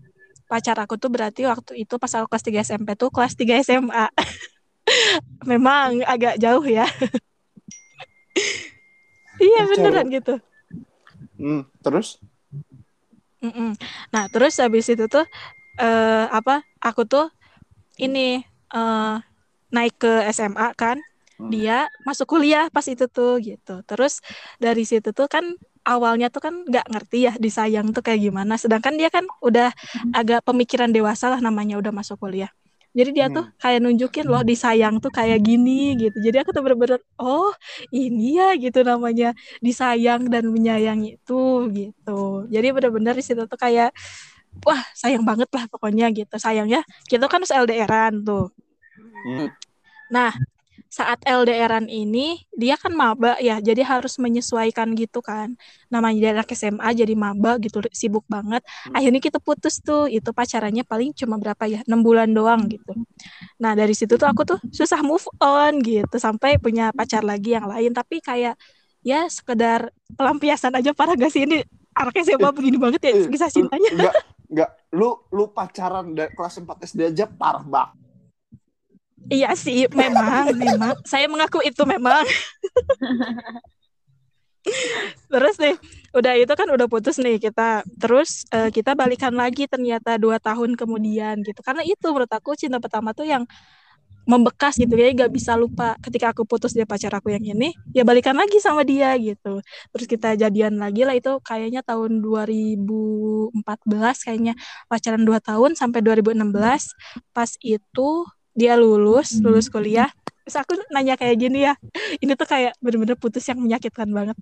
pacar 0.49 0.77
aku 0.81 0.97
tuh 0.97 1.09
berarti 1.13 1.45
waktu 1.45 1.85
itu 1.85 1.95
pas 2.01 2.11
aku 2.17 2.27
kelas 2.31 2.43
3 2.45 2.59
SMP 2.65 2.89
tuh 2.97 3.09
kelas 3.13 3.33
3 3.37 3.59
SMA 3.61 4.05
memang 5.51 6.01
agak 6.07 6.39
jauh 6.39 6.63
ya 6.65 6.87
iya 9.43 9.61
beneran 9.69 10.07
gitu 10.09 10.33
Hmm, 11.37 11.67
terus? 11.83 12.21
Mm-mm. 13.43 13.75
Nah, 14.15 14.31
terus 14.31 14.55
habis 14.63 14.87
itu 14.87 15.05
tuh 15.11 15.25
eh 15.81 16.25
apa? 16.31 16.63
Aku 16.79 17.03
tuh 17.03 17.27
ini 17.99 18.41
eh 18.71 19.15
naik 19.73 19.97
ke 19.97 20.11
SMA 20.31 20.71
kan. 20.77 21.01
Hmm. 21.41 21.49
Dia 21.49 21.89
masuk 22.05 22.37
kuliah 22.37 22.69
pas 22.69 22.85
itu 22.85 23.09
tuh 23.09 23.41
gitu. 23.41 23.81
Terus 23.89 24.21
dari 24.61 24.85
situ 24.85 25.09
tuh 25.11 25.25
kan 25.25 25.57
awalnya 25.83 26.29
tuh 26.29 26.39
kan 26.45 26.53
nggak 26.63 26.87
ngerti 26.93 27.27
ya 27.27 27.33
disayang 27.41 27.89
tuh 27.91 28.05
kayak 28.05 28.21
gimana. 28.21 28.55
Sedangkan 28.55 28.93
dia 28.95 29.09
kan 29.09 29.25
udah 29.41 29.73
agak 30.13 30.45
pemikiran 30.45 30.93
dewasa 30.93 31.33
lah 31.33 31.41
namanya 31.41 31.81
udah 31.81 31.89
masuk 31.89 32.21
kuliah. 32.21 32.53
Jadi 32.93 33.09
dia 33.17 33.25
tuh 33.25 33.41
Hmm. 33.49 33.57
kayak 33.57 33.79
nunjukin 33.81 34.25
loh 34.29 34.45
disayang 34.45 35.01
tuh 35.01 35.09
kayak 35.09 35.41
gini 35.41 35.97
gitu. 35.97 36.13
Jadi 36.21 36.45
aku 36.45 36.53
tuh 36.53 36.61
bener-bener 36.61 37.01
oh 37.17 37.49
ini 37.89 38.37
ya 38.37 38.53
gitu 38.53 38.85
namanya 38.85 39.33
disayang 39.65 40.29
dan 40.29 40.45
menyayangi 40.53 41.17
itu 41.17 41.43
gitu. 41.73 42.45
Jadi 42.53 42.67
bener-bener 42.69 43.17
di 43.17 43.25
situ 43.25 43.49
tuh 43.49 43.57
kayak 43.57 43.89
wah 44.61 44.77
sayang 44.93 45.25
banget 45.25 45.49
lah 45.49 45.65
pokoknya 45.73 46.13
gitu. 46.13 46.37
Sayangnya 46.37 46.85
kita 47.09 47.25
kan 47.25 47.41
harus 47.41 47.49
LDRan 47.49 48.21
tuh. 48.21 48.53
Hmm. 49.25 49.49
Nah, 50.13 50.29
saat 50.93 51.25
LDRan 51.25 51.89
ini 51.89 52.45
dia 52.53 52.77
kan 52.77 52.93
maba 52.93 53.33
ya, 53.41 53.57
jadi 53.57 53.81
harus 53.81 54.21
menyesuaikan 54.21 54.93
gitu 54.93 55.25
kan. 55.25 55.57
Namanya 55.89 56.17
dia 56.21 56.31
anak 56.37 56.53
SMA 56.53 56.85
jadi 56.93 57.17
maba 57.17 57.57
gitu, 57.57 57.81
sibuk 57.89 58.21
banget. 58.29 58.61
Akhirnya 58.93 59.17
kita 59.17 59.41
putus 59.41 59.81
tuh, 59.81 60.05
itu 60.05 60.29
pacarannya 60.29 60.85
paling 60.85 61.17
cuma 61.17 61.41
berapa 61.41 61.65
ya, 61.65 61.81
enam 61.89 62.05
bulan 62.05 62.29
doang 62.29 62.69
gitu. 62.69 62.93
Nah 63.57 63.73
dari 63.73 63.97
situ 63.97 64.21
tuh 64.21 64.29
aku 64.29 64.45
tuh 64.45 64.61
susah 64.69 65.01
move 65.01 65.25
on 65.41 65.81
gitu, 65.81 66.21
sampai 66.21 66.61
punya 66.61 66.93
pacar 66.93 67.25
lagi 67.25 67.57
yang 67.57 67.65
lain. 67.65 67.89
Tapi 67.89 68.21
kayak 68.21 68.53
ya 69.01 69.25
sekedar 69.33 69.89
pelampiasan 70.13 70.77
aja 70.77 70.93
parah 70.93 71.17
gak 71.17 71.33
sih 71.33 71.43
ini 71.43 71.65
anak 71.97 72.15
SMA 72.21 72.49
begini 72.53 72.77
banget 72.77 73.01
ya 73.01 73.11
Eh, 73.17 73.27
kisah 73.33 73.49
cintanya. 73.49 73.89
Enggak, 73.89 74.13
enggak. 74.53 74.69
Lu 74.93 75.25
lu 75.33 75.49
pacaran 75.49 76.13
dari 76.13 76.29
kelas 76.37 76.61
4 76.61 76.85
SD 76.85 76.99
aja 77.17 77.25
parah 77.25 77.65
banget. 77.65 77.97
Iya 79.31 79.55
sih, 79.55 79.87
memang, 79.91 80.51
memang. 80.55 80.95
Saya 81.07 81.31
mengaku 81.31 81.63
itu 81.63 81.83
memang. 81.87 82.23
Terus 85.31 85.55
nih, 85.59 85.75
udah 86.15 86.33
itu 86.39 86.53
kan 86.55 86.67
udah 86.71 86.87
putus 86.87 87.19
nih 87.19 87.39
kita. 87.39 87.83
Terus 87.99 88.47
eh, 88.51 88.71
kita 88.71 88.95
balikan 88.95 89.35
lagi 89.35 89.67
ternyata 89.67 90.15
dua 90.19 90.39
tahun 90.39 90.75
kemudian 90.79 91.43
gitu. 91.43 91.59
Karena 91.63 91.83
itu 91.83 92.07
menurut 92.11 92.31
aku 92.31 92.55
cinta 92.55 92.79
pertama 92.79 93.11
tuh 93.11 93.27
yang 93.27 93.43
membekas 94.23 94.79
gitu 94.79 94.95
ya, 94.95 95.11
gak 95.11 95.31
bisa 95.35 95.59
lupa. 95.59 95.99
Ketika 95.99 96.31
aku 96.31 96.47
putus 96.47 96.71
dia 96.71 96.87
pacar 96.87 97.11
aku 97.11 97.35
yang 97.35 97.43
ini, 97.43 97.75
ya 97.91 98.07
balikan 98.07 98.35
lagi 98.39 98.55
sama 98.63 98.87
dia 98.87 99.11
gitu. 99.19 99.59
Terus 99.91 100.07
kita 100.07 100.39
jadian 100.39 100.79
lagi 100.79 101.03
lah 101.03 101.15
itu 101.15 101.43
kayaknya 101.43 101.83
tahun 101.83 102.23
2014 102.23 103.51
kayaknya 104.23 104.53
pacaran 104.87 105.23
dua 105.27 105.43
tahun 105.43 105.75
sampai 105.75 105.99
2016. 105.99 106.39
Pas 107.35 107.51
itu 107.59 108.09
dia 108.53 108.73
lulus, 108.77 109.41
lulus 109.41 109.67
kuliah. 109.69 110.09
Terus 110.43 110.55
aku 110.59 110.71
nanya 110.91 111.15
kayak 111.15 111.35
gini 111.39 111.65
ya, 111.65 111.73
ini 112.19 112.35
tuh 112.35 112.45
kayak 112.45 112.75
bener-bener 112.83 113.15
putus 113.15 113.47
yang 113.47 113.59
menyakitkan 113.63 114.11
banget. 114.11 114.35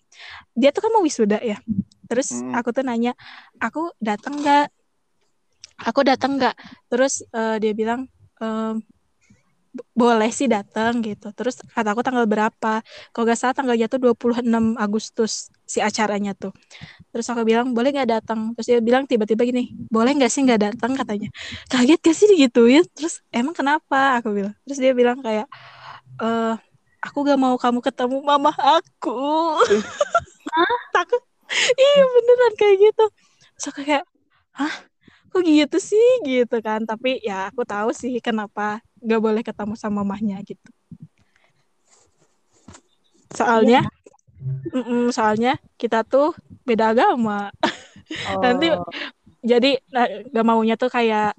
Dia 0.57 0.73
tuh 0.73 0.81
kan 0.83 0.91
mau 0.91 1.05
wisuda 1.05 1.37
ya. 1.39 1.61
Terus 2.09 2.41
Hmm. 2.41 2.57
aku 2.57 2.73
tuh 2.75 2.83
nanya, 2.83 3.13
aku 3.61 3.93
datang 4.01 4.41
nggak? 4.41 4.67
Aku 5.81 6.01
datang 6.05 6.37
nggak? 6.37 6.55
Terus 6.89 7.21
eh, 7.25 7.57
dia 7.57 7.73
bilang, 7.73 8.05
ehm, 8.41 8.81
"B- 8.81 8.90
boleh 9.95 10.29
sih 10.35 10.51
datang 10.51 10.99
gitu. 10.99 11.31
Terus 11.31 11.63
kata 11.63 11.95
aku 11.95 12.03
tanggal 12.03 12.27
berapa? 12.27 12.83
Kalau 13.11 13.23
nggak 13.23 13.39
salah 13.39 13.55
tanggalnya 13.55 13.87
tuh 13.87 13.99
26 14.03 14.75
Agustus 14.75 15.47
si 15.63 15.79
acaranya 15.79 16.35
tuh. 16.35 16.51
Terus 17.15 17.25
aku 17.31 17.47
bilang, 17.47 17.71
boleh 17.71 17.95
nggak 17.95 18.09
datang? 18.19 18.51
Terus 18.59 18.67
dia 18.67 18.79
bilang 18.83 19.07
tiba-tiba 19.07 19.43
gini, 19.47 19.71
boleh 19.87 20.11
nggak 20.15 20.31
sih 20.31 20.43
nggak 20.43 20.61
datang 20.71 20.91
katanya. 20.95 21.31
Kaget 21.71 21.99
gak 22.03 22.15
sih 22.15 22.27
digituin? 22.31 22.83
Terus 22.91 23.23
emang 23.31 23.55
kenapa? 23.55 24.19
Aku 24.19 24.35
bilang. 24.35 24.55
Terus 24.67 24.79
dia 24.79 24.91
bilang 24.91 25.23
kayak, 25.23 25.47
eh 26.19 26.55
aku 27.01 27.17
gak 27.25 27.39
mau 27.39 27.55
kamu 27.57 27.79
ketemu 27.81 28.17
mama 28.21 28.51
aku. 28.53 29.57
Takut. 30.95 31.21
Iya 31.75 32.03
beneran 32.07 32.53
kayak 32.55 32.75
gitu. 32.79 33.05
Terus 33.59 33.65
aku 33.71 33.81
kayak, 33.83 34.05
hah? 34.55 34.90
Kok 35.31 35.41
gitu 35.47 35.77
sih 35.79 36.07
gitu 36.27 36.55
kan? 36.59 36.83
Tapi 36.83 37.23
ya 37.23 37.47
aku 37.49 37.63
tahu 37.63 37.89
sih 37.95 38.19
kenapa 38.19 38.83
gak 38.99 39.21
boleh 39.23 39.41
ketemu 39.47 39.73
sama 39.79 40.03
mamahnya 40.03 40.37
gitu. 40.43 40.69
Soalnya, 43.31 43.87
mm-mm, 44.75 45.09
soalnya 45.15 45.55
kita 45.79 46.03
tuh 46.03 46.35
beda 46.67 46.91
agama. 46.93 47.49
Nanti 48.43 48.67
Oh. 48.71 48.85
jadi 49.41 49.79
nah, 49.89 50.07
gak 50.29 50.45
maunya 50.45 50.75
tuh 50.77 50.91
kayak 50.91 51.33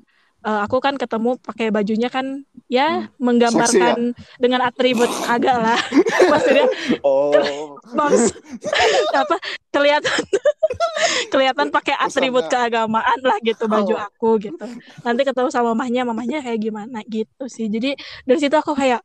eh, 0.46 0.60
aku 0.64 0.76
kan 0.82 0.94
ketemu 0.98 1.38
pakai 1.38 1.70
bajunya 1.70 2.08
kan 2.10 2.42
ya 2.72 3.12
menggambarkan 3.20 4.16
dengan 4.40 4.64
atribut 4.64 5.12
kagak 5.28 5.60
lah. 5.60 5.76
Maksudnya 6.32 6.64
Oh. 7.04 7.76
bams 7.92 8.32
apa 9.20 9.36
kelihatan 9.68 10.16
kelihatan 11.28 11.68
pakai 11.68 11.92
atribut 12.00 12.48
Kesannya- 12.48 12.72
keagamaan 12.72 13.18
lah 13.20 13.36
gitu 13.44 13.68
baju 13.68 13.92
Oh. 13.92 14.00
aku 14.00 14.28
gitu. 14.40 14.64
Nanti 15.04 15.20
ketemu 15.28 15.52
sama 15.52 15.76
mamahnya 15.76 16.08
mamahnya 16.08 16.40
kayak 16.40 16.60
gimana 16.64 17.04
gitu 17.04 17.44
sih. 17.44 17.68
Jadi 17.68 17.92
dari 18.24 18.38
situ 18.40 18.56
aku 18.56 18.72
kayak 18.72 19.04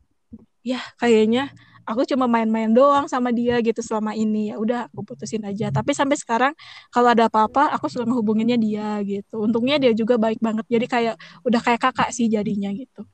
ya 0.64 0.80
kayaknya 0.96 1.52
aku 1.84 2.08
cuma 2.08 2.24
main-main 2.24 2.72
doang 2.72 3.04
sama 3.04 3.28
dia 3.36 3.60
gitu 3.60 3.84
selama 3.84 4.16
ini. 4.16 4.48
Ya 4.48 4.56
udah 4.56 4.88
aku 4.88 5.12
putusin 5.12 5.44
aja. 5.44 5.68
Tapi 5.68 5.92
sampai 5.92 6.16
sekarang 6.16 6.52
kalau 6.88 7.12
ada 7.12 7.28
apa-apa 7.28 7.68
aku 7.76 7.92
suka 7.92 8.08
ngehubunginnya 8.08 8.56
dia 8.56 8.96
gitu. 9.04 9.44
Untungnya 9.44 9.76
dia 9.76 9.92
juga 9.92 10.16
baik 10.16 10.40
banget. 10.40 10.64
Jadi 10.72 10.86
kayak 10.88 11.14
udah 11.44 11.60
kayak 11.60 11.80
kakak 11.84 12.08
sih 12.16 12.32
jadinya 12.32 12.72
gitu 12.72 13.04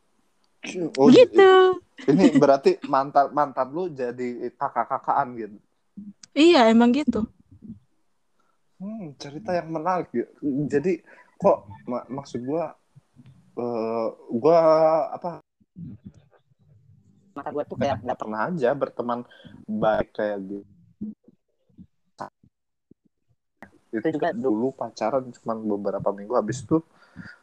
Oh, 0.98 1.08
gitu 1.12 1.48
Ini 2.04 2.24
berarti 2.42 2.76
mantan 2.84 3.32
mantan 3.32 3.68
lu 3.72 3.88
jadi 3.88 4.52
kakak-kakaan 4.60 5.28
gitu. 5.40 5.56
iya 6.34 6.60
emang 6.72 6.90
gitu 6.94 7.20
Hmm, 8.78 9.14
cerita 9.22 9.50
yang 9.54 9.70
menarik 9.70 10.10
ya. 10.12 10.26
Jadi 10.72 11.00
kok 11.40 11.58
mak- 11.90 12.08
maksud 12.10 12.40
gua 12.44 12.74
eh 13.58 14.08
gua 14.42 14.58
apa 15.16 15.30
mata 17.34 17.50
gue 17.50 17.64
tuh 17.66 17.78
kayak 17.78 17.98
nggak 18.04 18.18
pernah 18.20 18.40
aja 18.50 18.70
berteman 18.78 19.20
baik 19.66 20.08
kayak 20.14 20.38
gitu. 20.46 20.66
Itu 23.94 24.08
juga 24.10 24.34
dulu 24.34 24.74
pacaran 24.74 25.30
cuma 25.30 25.54
beberapa 25.54 26.10
minggu 26.10 26.34
habis 26.34 26.66
itu 26.66 26.82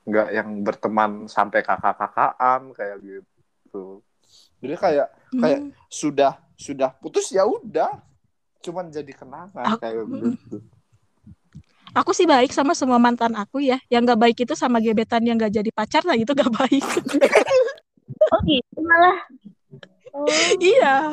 nggak 0.04 0.28
yang 0.32 0.50
berteman 0.62 1.12
sampai 1.26 1.62
kakak-kakaan 1.62 2.72
kayak 2.72 2.98
gitu. 3.02 4.02
Jadi 4.60 4.76
kayak 4.76 5.08
kayak 5.34 5.60
Hmm. 5.60 5.72
sudah 5.88 6.34
sudah 6.54 6.94
putus 6.94 7.30
ya 7.30 7.42
udah 7.42 7.90
cuman 8.62 8.88
jadi 8.88 9.10
kenangan 9.12 9.66
Aku- 9.74 9.82
kayak 9.82 10.06
gitu. 10.06 10.58
aku 11.92 12.12
sih 12.14 12.24
baik 12.24 12.50
sama 12.50 12.72
semua 12.72 12.96
mantan 12.96 13.34
aku 13.34 13.58
ya 13.60 13.82
yang 13.88 14.06
gak 14.06 14.16
baik 14.16 14.38
itu 14.40 14.54
sama 14.54 14.78
gebetan 14.78 15.26
yang 15.26 15.36
gak 15.36 15.52
jadi 15.52 15.72
pacar 15.72 16.06
nah 16.06 16.14
itu 16.14 16.30
gak 16.30 16.54
baik 16.54 16.86
Oh 18.32 18.40
gitu 18.46 18.80
malah. 18.80 19.18
Oh. 20.14 20.28
iya 20.62 21.10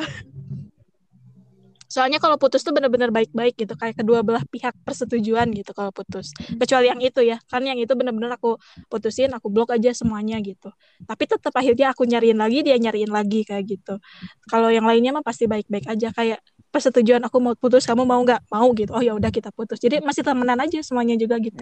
soalnya 1.89 2.21
kalau 2.21 2.37
putus 2.37 2.61
tuh 2.61 2.69
bener-bener 2.69 3.09
baik-baik 3.09 3.57
gitu 3.57 3.73
kayak 3.73 3.97
kedua 3.97 4.21
belah 4.21 4.45
pihak 4.45 4.77
persetujuan 4.85 5.49
gitu 5.57 5.73
kalau 5.73 5.89
putus. 5.89 6.31
Kecuali 6.37 6.93
yang 6.93 7.01
itu 7.01 7.25
ya 7.25 7.41
kan 7.49 7.65
yang 7.65 7.81
itu 7.81 7.89
bener-bener 7.97 8.29
aku 8.29 8.61
putusin 8.93 9.33
aku 9.33 9.49
blok 9.49 9.73
aja 9.73 9.89
semuanya 9.97 10.37
gitu. 10.45 10.69
Tapi 11.01 11.23
tetap 11.25 11.49
akhirnya 11.49 11.89
aku 11.89 12.05
nyariin 12.05 12.37
lagi 12.37 12.61
dia 12.61 12.77
nyariin 12.77 13.09
lagi 13.09 13.41
kayak 13.41 13.65
gitu. 13.65 13.97
Kalau 14.45 14.69
yang 14.69 14.85
lainnya 14.85 15.17
mah 15.17 15.25
pasti 15.25 15.49
baik-baik 15.49 15.89
aja 15.89 16.13
kayak 16.13 16.39
persetujuan 16.69 17.25
aku 17.25 17.41
mau 17.41 17.57
putus 17.57 17.89
kamu 17.89 18.05
mau 18.05 18.21
nggak? 18.21 18.45
Mau 18.53 18.69
gitu. 18.77 18.93
Oh 18.93 19.01
ya 19.01 19.17
udah 19.17 19.33
kita 19.33 19.49
putus. 19.49 19.81
Jadi 19.81 20.05
masih 20.05 20.21
temenan 20.21 20.61
aja 20.61 20.85
semuanya 20.85 21.17
juga 21.17 21.41
gitu. 21.41 21.57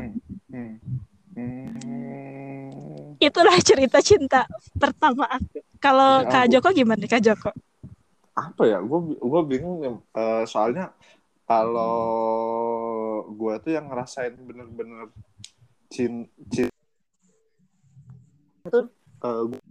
Hmm. 0.51 0.75
Hmm. 1.37 3.13
itulah 3.21 3.53
cerita 3.61 4.01
cinta 4.01 4.49
pertama 4.75 5.29
aku. 5.29 5.61
Kalau 5.77 6.25
Ya 6.25 6.29
Kak. 6.29 6.45
Joko 6.49 6.69
gimana 6.73 7.05
Kak 7.05 7.21
Joko 7.21 7.53
apa 8.37 8.63
ya? 8.69 8.77
Gue 8.85 9.17
gue 9.17 9.41
bingung. 9.49 10.05
Eh, 10.13 10.43
soalnya 10.45 10.93
kalau 11.49 11.97
gue 13.33 13.53
tuh 13.63 13.71
yang 13.73 13.89
ngerasain 13.89 14.35
bener-bener 14.37 15.09
cin, 15.89 16.29
cin 16.53 16.69
Itu? 18.67 18.79
eh, 19.23 19.41
gua 19.49 19.61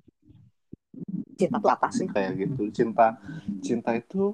cinta 1.36 1.56
tuh 1.60 1.70
apa 1.70 1.88
sih. 1.92 2.08
kayak 2.08 2.32
gitu. 2.40 2.62
Cinta 2.72 3.20
cinta 3.60 3.92
itu 3.94 4.32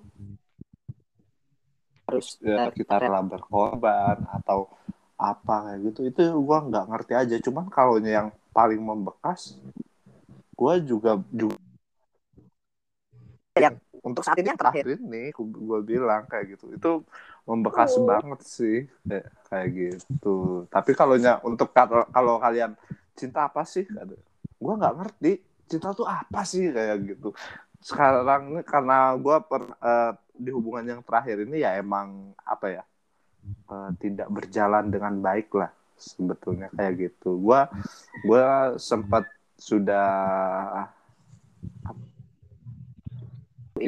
harus 2.07 2.39
ya, 2.45 2.69
eh, 2.69 2.73
kita 2.77 2.95
rela 3.03 3.21
berkorban 3.27 4.23
atau 4.31 4.71
apa 5.19 5.71
kayak 5.71 5.79
gitu. 5.93 6.01
Itu 6.09 6.23
gue 6.41 6.59
nggak 6.71 6.87
ngerti 6.89 7.13
aja. 7.19 7.37
Cuman 7.43 7.67
kalau 7.69 7.99
yang 7.99 8.31
paling 8.55 8.79
membekas 8.81 9.59
gue 10.55 10.75
juga 10.87 11.19
juga 11.35 11.59
Yang 13.59 13.77
untuk 14.03 14.23
saat 14.27 14.39
ini 14.43 14.51
yang 14.51 14.59
terakhir. 14.59 14.85
Ini 14.99 15.31
gue 15.35 15.81
bilang 15.87 16.27
kayak 16.27 16.59
gitu. 16.59 16.75
Itu 16.75 16.91
membekas 17.47 17.95
Oh. 17.99 18.07
banget 18.07 18.41
sih. 18.43 18.87
Kayak 19.07 19.27
kayak 19.47 19.69
gitu. 19.73 20.67
Tapi 20.69 20.91
kalau 20.93 21.15
untuk 21.47 21.71
kalau 22.11 22.39
kalian 22.43 22.75
cinta 23.15 23.47
apa 23.47 23.63
sih? 23.63 23.87
Gue 24.59 24.75
nggak 24.75 24.95
ngerti. 24.99 25.33
Cinta 25.71 25.95
tuh 25.95 26.05
apa 26.05 26.43
sih? 26.43 26.69
Kayak 26.75 27.15
gitu. 27.15 27.31
Sekarang 27.83 28.59
ini 28.59 28.63
karena 28.63 29.15
gue 29.19 29.37
di 30.39 30.51
hubungan 30.51 30.99
yang 30.99 31.01
terakhir 31.07 31.47
ini 31.47 31.63
ya 31.63 31.79
emang 31.79 32.35
apa 32.43 32.67
ya? 32.71 32.85
Eh, 33.43 33.91
tidak 33.99 34.31
berjalan 34.31 34.87
dengan 34.87 35.19
baik 35.19 35.51
lah 35.55 35.71
sebetulnya 35.99 36.71
kayak 36.75 36.95
gitu. 37.11 37.39
Gue 37.43 37.59
gue 38.23 38.47
sempat 38.79 39.27
sudah 39.59 40.11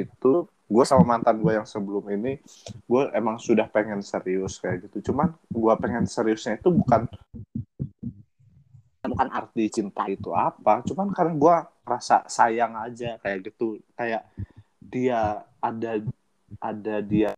itu 0.03 0.49
gue 0.65 0.85
sama 0.89 1.05
mantan 1.17 1.39
gue 1.39 1.53
yang 1.55 1.69
sebelum 1.69 2.03
ini 2.11 2.41
gue 2.89 3.03
emang 3.15 3.37
sudah 3.39 3.69
pengen 3.69 4.01
serius 4.01 4.59
kayak 4.59 4.89
gitu. 4.89 5.13
Cuman 5.13 5.37
gue 5.53 5.75
pengen 5.79 6.09
seriusnya 6.09 6.59
itu 6.59 6.73
bukan 6.73 7.07
bukan 9.05 9.29
arti 9.31 9.69
cinta 9.69 10.09
itu 10.09 10.33
apa 10.33 10.81
cuman 10.81 11.13
karena 11.13 11.37
gue 11.37 11.57
rasa 11.85 12.25
sayang 12.27 12.75
aja 12.75 13.21
kayak 13.21 13.53
gitu. 13.53 13.79
Kayak 13.95 14.27
dia 14.81 15.45
ada 15.61 16.01
ada 16.59 16.97
dia 17.05 17.31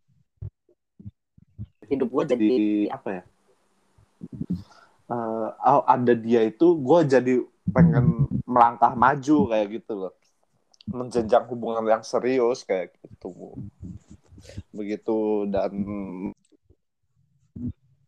hidup 1.87 2.09
gue 2.11 2.25
jadi 2.35 2.47
jadi 2.47 2.71
apa 2.95 3.09
ya? 3.11 3.23
Oh, 5.07 5.83
ada 5.87 6.15
dia 6.15 6.47
itu 6.47 6.79
gue 6.79 7.01
jadi 7.07 7.35
pengen 7.75 8.31
melangkah 8.47 8.95
maju 8.95 9.51
kayak 9.51 9.83
gitu 9.83 9.93
loh 10.07 10.15
menjenjang 10.87 11.45
hubungan 11.51 11.85
yang 11.87 12.03
serius 12.07 12.63
kayak 12.63 12.95
gitu 13.03 13.59
begitu 14.71 15.49
dan 15.51 15.73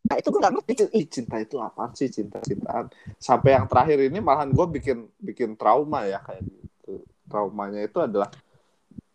nah 0.08 0.16
itu 0.16 0.32
gue 0.32 0.40
gak 0.40 0.54
ngerti 0.56 0.72
ih, 0.96 1.04
cinta 1.04 1.36
itu 1.36 1.60
apa 1.60 1.92
sih? 1.92 2.08
Cinta 2.08 2.40
cintaan 2.40 2.88
sampai 3.20 3.60
yang 3.60 3.68
terakhir 3.68 4.00
ini 4.08 4.24
malahan 4.24 4.48
gue 4.48 4.66
bikin 4.80 5.04
bikin 5.20 5.52
trauma 5.52 6.08
ya 6.08 6.16
kayak 6.24 6.48
gitu. 6.48 7.04
Traumanya 7.28 7.84
itu 7.84 8.00
adalah 8.00 8.32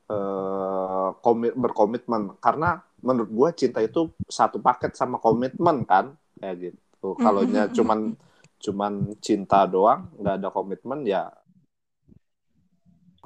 eh 0.06 1.10
komit 1.18 1.58
berkomitmen. 1.58 2.38
Karena 2.38 2.78
menurut 3.02 3.32
gue 3.34 3.50
cinta 3.66 3.82
itu 3.82 4.14
satu 4.30 4.62
paket 4.62 4.94
sama 4.94 5.18
komitmen 5.18 5.82
kan? 5.82 6.14
Kayak 6.38 6.78
gitu. 6.78 7.18
Kalau 7.18 7.42
nya 7.42 7.66
cuman 7.74 8.14
cuman 8.64 9.18
cinta 9.18 9.66
doang 9.66 10.14
nggak 10.22 10.36
ada 10.40 10.50
komitmen 10.54 11.10
ya 11.10 11.28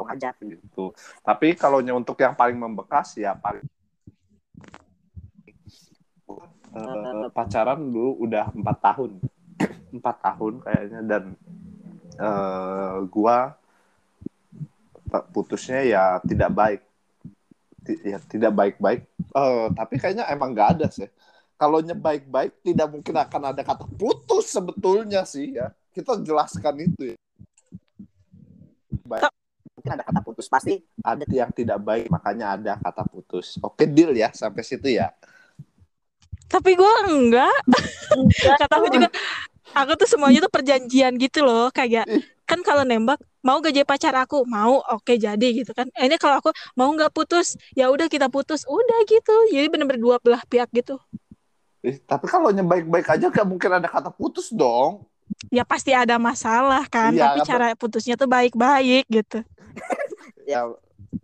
Aja 0.05 0.29
gitu. 0.37 0.93
Tapi 1.25 1.57
kalau 1.57 1.81
untuk 1.81 2.17
yang 2.21 2.37
paling 2.37 2.57
membekas 2.59 3.17
ya 3.17 3.33
paling 3.33 3.65
Eh, 6.77 7.27
pacaran 7.33 7.79
dulu 7.79 8.27
udah 8.27 8.53
empat 8.53 8.77
tahun. 8.83 9.11
Empat 9.97 10.15
tahun 10.21 10.53
kayaknya. 10.61 10.99
Dan 11.01 11.23
eh, 12.19 12.95
gua 13.09 13.57
putusnya 15.31 15.81
ya 15.87 16.03
tidak 16.21 16.51
baik. 16.53 16.81
Ya 18.03 18.19
tidak 18.27 18.51
baik-baik. 18.53 19.01
Eh, 19.07 19.67
tapi 19.73 19.95
kayaknya 19.97 20.27
emang 20.29 20.53
nggak 20.53 20.69
ada 20.77 20.87
sih. 20.91 21.09
Kalau 21.57 21.81
nya 21.81 21.97
baik-baik 21.97 22.61
tidak 22.61 22.87
mungkin 22.93 23.15
akan 23.17 23.41
ada 23.49 23.61
kata 23.65 23.89
putus 23.97 24.53
sebetulnya 24.53 25.25
sih 25.25 25.57
ya. 25.57 25.73
Kita 25.89 26.19
jelaskan 26.21 26.85
itu 26.85 27.15
ya. 27.15 27.17
Baik 29.07 29.37
mungkin 29.88 30.03
ada 30.03 30.03
kata 30.03 30.20
putus 30.20 30.51
pasti 30.51 30.84
ada 31.00 31.24
yang 31.32 31.51
tidak 31.56 31.79
baik 31.79 32.12
makanya 32.12 32.60
ada 32.60 32.75
kata 32.75 33.08
putus 33.08 33.56
oke 33.63 33.88
deal 33.88 34.12
ya 34.12 34.36
sampai 34.36 34.67
situ 34.67 34.91
ya 34.91 35.15
Tapi 36.48 36.79
gue 36.79 36.94
enggak. 37.12 37.51
Enggak. 38.15 38.56
Kata 38.56 38.79
aku 38.79 38.88
juga, 38.88 39.12
aku 39.75 40.00
tuh 40.00 40.08
semuanya 40.08 40.39
tuh 40.39 40.48
perjanjian 40.48 41.20
gitu 41.20 41.44
loh. 41.44 41.67
Kayak, 41.75 42.08
kan 42.48 42.63
kalau 42.63 42.88
nembak, 42.88 43.20
mau 43.44 43.60
gak 43.60 43.75
jadi 43.75 43.84
pacar 43.84 44.15
aku? 44.15 44.48
Mau, 44.48 44.79
oke 44.79 45.20
jadi 45.20 45.44
gitu 45.51 45.75
kan. 45.75 45.91
Eh, 45.91 46.08
Ini 46.08 46.15
kalau 46.15 46.39
aku 46.39 46.56
mau 46.79 46.88
nggak 46.96 47.12
putus, 47.12 47.60
ya 47.75 47.91
udah 47.91 48.08
kita 48.08 48.32
putus. 48.32 48.63
Udah 48.63 49.00
gitu. 49.12 49.36
Jadi 49.51 49.67
bener-bener 49.67 50.00
dua 50.00 50.24
belah 50.24 50.39
pihak 50.48 50.72
gitu. 50.72 50.96
Eh, 51.84 52.00
tapi 52.08 52.32
kalau 52.32 52.48
baik-baik 52.56 53.12
aja 53.12 53.27
gak 53.27 53.44
mungkin 53.44 53.84
ada 53.84 53.91
kata 53.91 54.08
putus 54.15 54.48
dong 54.48 55.03
Ya 55.51 55.67
pasti 55.67 55.91
ada 55.91 56.15
masalah 56.15 56.88
kan. 56.88 57.12
Iya, 57.12 57.36
Tapi 57.36 57.39
apa- 57.44 57.50
cara 57.51 57.67
putusnya 57.75 58.15
tuh 58.15 58.32
baik-baik 58.32 59.03
gitu. 59.12 59.44
ya 60.51 60.69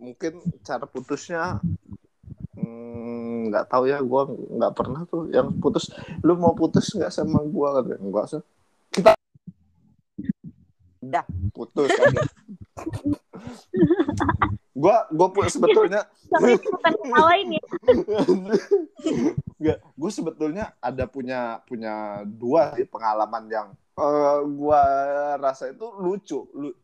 mungkin 0.00 0.40
cara 0.64 0.84
putusnya 0.88 1.60
hmm, 2.56 3.52
nggak 3.52 3.66
tahu 3.68 3.90
ya 3.90 4.00
gue 4.00 4.22
nggak 4.58 4.74
pernah 4.74 5.02
tuh 5.08 5.28
yang 5.30 5.52
putus. 5.58 5.90
Lu 6.24 6.36
mau 6.38 6.56
putus 6.56 6.92
nggak 6.94 7.12
sama 7.12 7.42
gue 7.42 7.68
kan 7.68 7.84
enggak 8.00 8.26
sih 8.30 8.42
kita 8.94 9.12
udah 11.04 11.24
putus. 11.52 11.90
Gue 14.74 14.96
gue 15.14 15.46
sebetulnya 15.46 16.02
ya. 16.02 16.58
Nggak, 19.62 19.78
gue 19.94 20.10
sebetulnya 20.10 20.74
ada 20.82 21.06
punya 21.06 21.62
punya 21.62 22.26
dua 22.26 22.74
sih 22.74 22.82
pengalaman 22.90 23.46
yang 23.46 23.68
eh 23.94 24.38
gue 24.42 24.82
rasa 25.38 25.70
itu 25.70 25.86
lucu 26.02 26.50
lu, 26.50 26.74
hmm, 26.74 26.83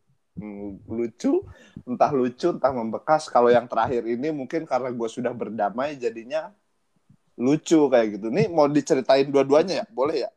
lucu 0.89 1.45
entah 1.85 2.11
lucu 2.11 2.47
entah 2.51 2.73
membekas. 2.73 3.29
Kalau 3.29 3.47
yang 3.47 3.69
terakhir 3.69 4.03
ini 4.09 4.33
mungkin 4.33 4.65
karena 4.65 4.89
gue 4.89 5.09
sudah 5.09 5.31
berdamai 5.31 5.95
jadinya 5.95 6.49
lucu 7.37 7.87
kayak 7.87 8.19
gitu. 8.19 8.27
Nih 8.33 8.49
mau 8.49 8.67
diceritain 8.67 9.29
dua-duanya 9.29 9.81
ya? 9.81 9.85
Boleh 9.89 10.27
ya? 10.27 10.31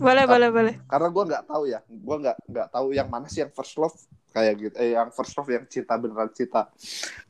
Boleh, 0.00 0.24
Kar- 0.28 0.32
boleh, 0.36 0.48
boleh. 0.52 0.74
karena 0.84 1.08
gue 1.08 1.24
nggak 1.32 1.44
tahu 1.48 1.62
ya. 1.68 1.80
Gue 1.88 2.16
nggak 2.20 2.36
nggak 2.44 2.68
tahu 2.70 2.86
yang 2.92 3.08
mana 3.08 3.26
sih 3.30 3.40
yang 3.40 3.52
first 3.52 3.74
love 3.80 3.96
kayak 4.30 4.54
gitu. 4.58 4.74
Eh 4.76 4.92
yang 4.94 5.08
first 5.10 5.32
love 5.38 5.48
yang 5.48 5.64
cinta 5.66 5.96
beneran 5.96 6.30
cinta 6.34 6.68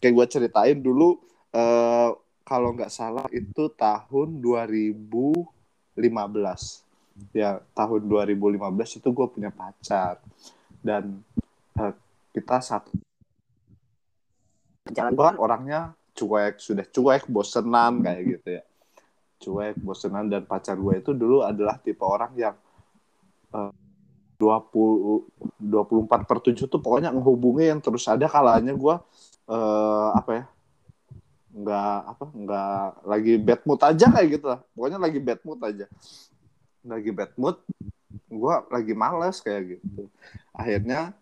kayak 0.03 0.13
gue 0.17 0.27
ceritain 0.27 0.79
dulu 0.79 1.21
eh 1.55 2.11
kalau 2.43 2.75
nggak 2.75 2.91
salah 2.91 3.31
itu 3.31 3.71
tahun 3.79 4.43
2015 4.43 5.95
ya 7.31 7.61
tahun 7.77 8.01
2015 8.11 8.99
itu 8.99 9.09
gue 9.13 9.27
punya 9.31 9.51
pacar. 9.55 10.19
Dan 10.81 11.21
kita 12.31 12.63
satu. 12.63 12.95
Jalan 14.91 15.13
gue 15.15 15.29
orangnya 15.39 15.81
cuek 16.15 16.59
sudah 16.59 16.87
cuek 16.87 17.31
bosenan 17.31 18.03
kayak 18.03 18.23
gitu 18.27 18.49
ya. 18.59 18.63
Cuek 19.41 19.77
bosenan 19.81 20.27
dan 20.31 20.43
pacar 20.47 20.77
gue 20.79 20.99
itu 20.99 21.15
dulu 21.15 21.47
adalah 21.47 21.79
tipe 21.79 22.03
orang 22.03 22.33
yang 22.35 22.57
eh, 23.55 23.73
20 24.41 25.61
24 25.61 26.25
per 26.25 26.39
7 26.41 26.57
tuh 26.65 26.81
pokoknya 26.81 27.13
ngehubungi 27.13 27.69
yang 27.69 27.81
terus 27.85 28.09
ada 28.09 28.25
kalanya 28.25 28.73
gue 28.73 28.95
eh, 29.53 30.09
apa 30.17 30.31
ya 30.33 30.45
nggak 31.51 31.99
apa 32.15 32.25
nggak 32.31 32.87
lagi 33.11 33.35
bad 33.43 33.61
mood 33.67 33.81
aja 33.83 34.07
kayak 34.07 34.29
gitu 34.39 34.47
lah. 34.47 34.61
Pokoknya 34.75 34.99
lagi 35.03 35.19
bad 35.19 35.41
mood 35.43 35.61
aja. 35.67 35.87
Lagi 36.87 37.11
bad 37.11 37.33
mood 37.37 37.57
gue 38.31 38.55
lagi 38.71 38.95
males 38.95 39.37
kayak 39.43 39.79
gitu. 39.79 40.07
Akhirnya 40.55 41.13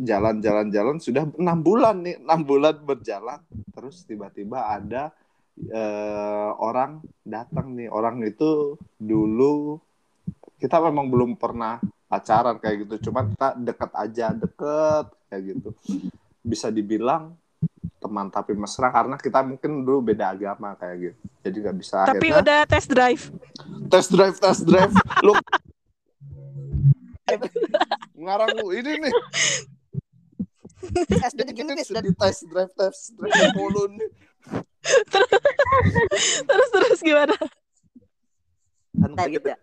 jalan-jalan-jalan 0.00 0.96
sudah 0.98 1.28
enam 1.36 1.58
bulan 1.60 2.00
nih 2.00 2.16
enam 2.20 2.40
bulan 2.42 2.76
berjalan. 2.80 3.40
Terus 3.72 4.02
tiba-tiba 4.08 4.64
ada 4.68 5.12
eh, 5.60 6.50
orang 6.58 7.04
datang 7.22 7.76
nih. 7.76 7.88
Orang 7.92 8.24
itu 8.24 8.80
dulu 8.96 9.78
kita 10.58 10.82
memang 10.82 11.06
belum 11.12 11.30
pernah 11.36 11.78
pacaran 12.08 12.56
kayak 12.58 12.88
gitu. 12.88 13.10
Cuman 13.10 13.36
kita 13.36 13.48
deket 13.60 13.90
aja 13.94 14.26
deket 14.32 15.06
kayak 15.28 15.42
gitu. 15.54 15.70
Bisa 16.42 16.72
dibilang 16.72 17.36
teman 17.98 18.30
tapi 18.30 18.54
mesra 18.54 18.94
karena 18.94 19.18
kita 19.18 19.42
mungkin 19.42 19.82
dulu 19.82 20.14
beda 20.14 20.32
agama 20.32 20.74
kayak 20.78 20.96
gitu. 21.12 21.20
Jadi 21.44 21.56
nggak 21.60 21.76
bisa 21.76 21.96
Tapi 22.06 22.30
akhirnya 22.30 22.42
udah 22.42 22.60
test 22.66 22.88
drive. 22.88 23.22
test 23.90 24.10
drive 24.14 24.36
test 24.38 24.62
drive. 24.64 24.94
Lu 25.26 25.34
ngarang 28.28 28.52
lu. 28.60 28.76
Ini 28.76 28.92
nih. 29.00 29.14
Sudah 31.88 32.02
di 32.04 32.12
test 32.14 32.44
drive 32.46 32.72
test 32.76 33.16
drive 33.16 33.34
nih. 33.96 34.10
Terus 36.48 36.68
terus 36.70 37.00
gimana? 37.02 37.34
Kan 38.98 39.12
kayak 39.16 39.30
gitu 39.40 39.46
ya. 39.52 39.58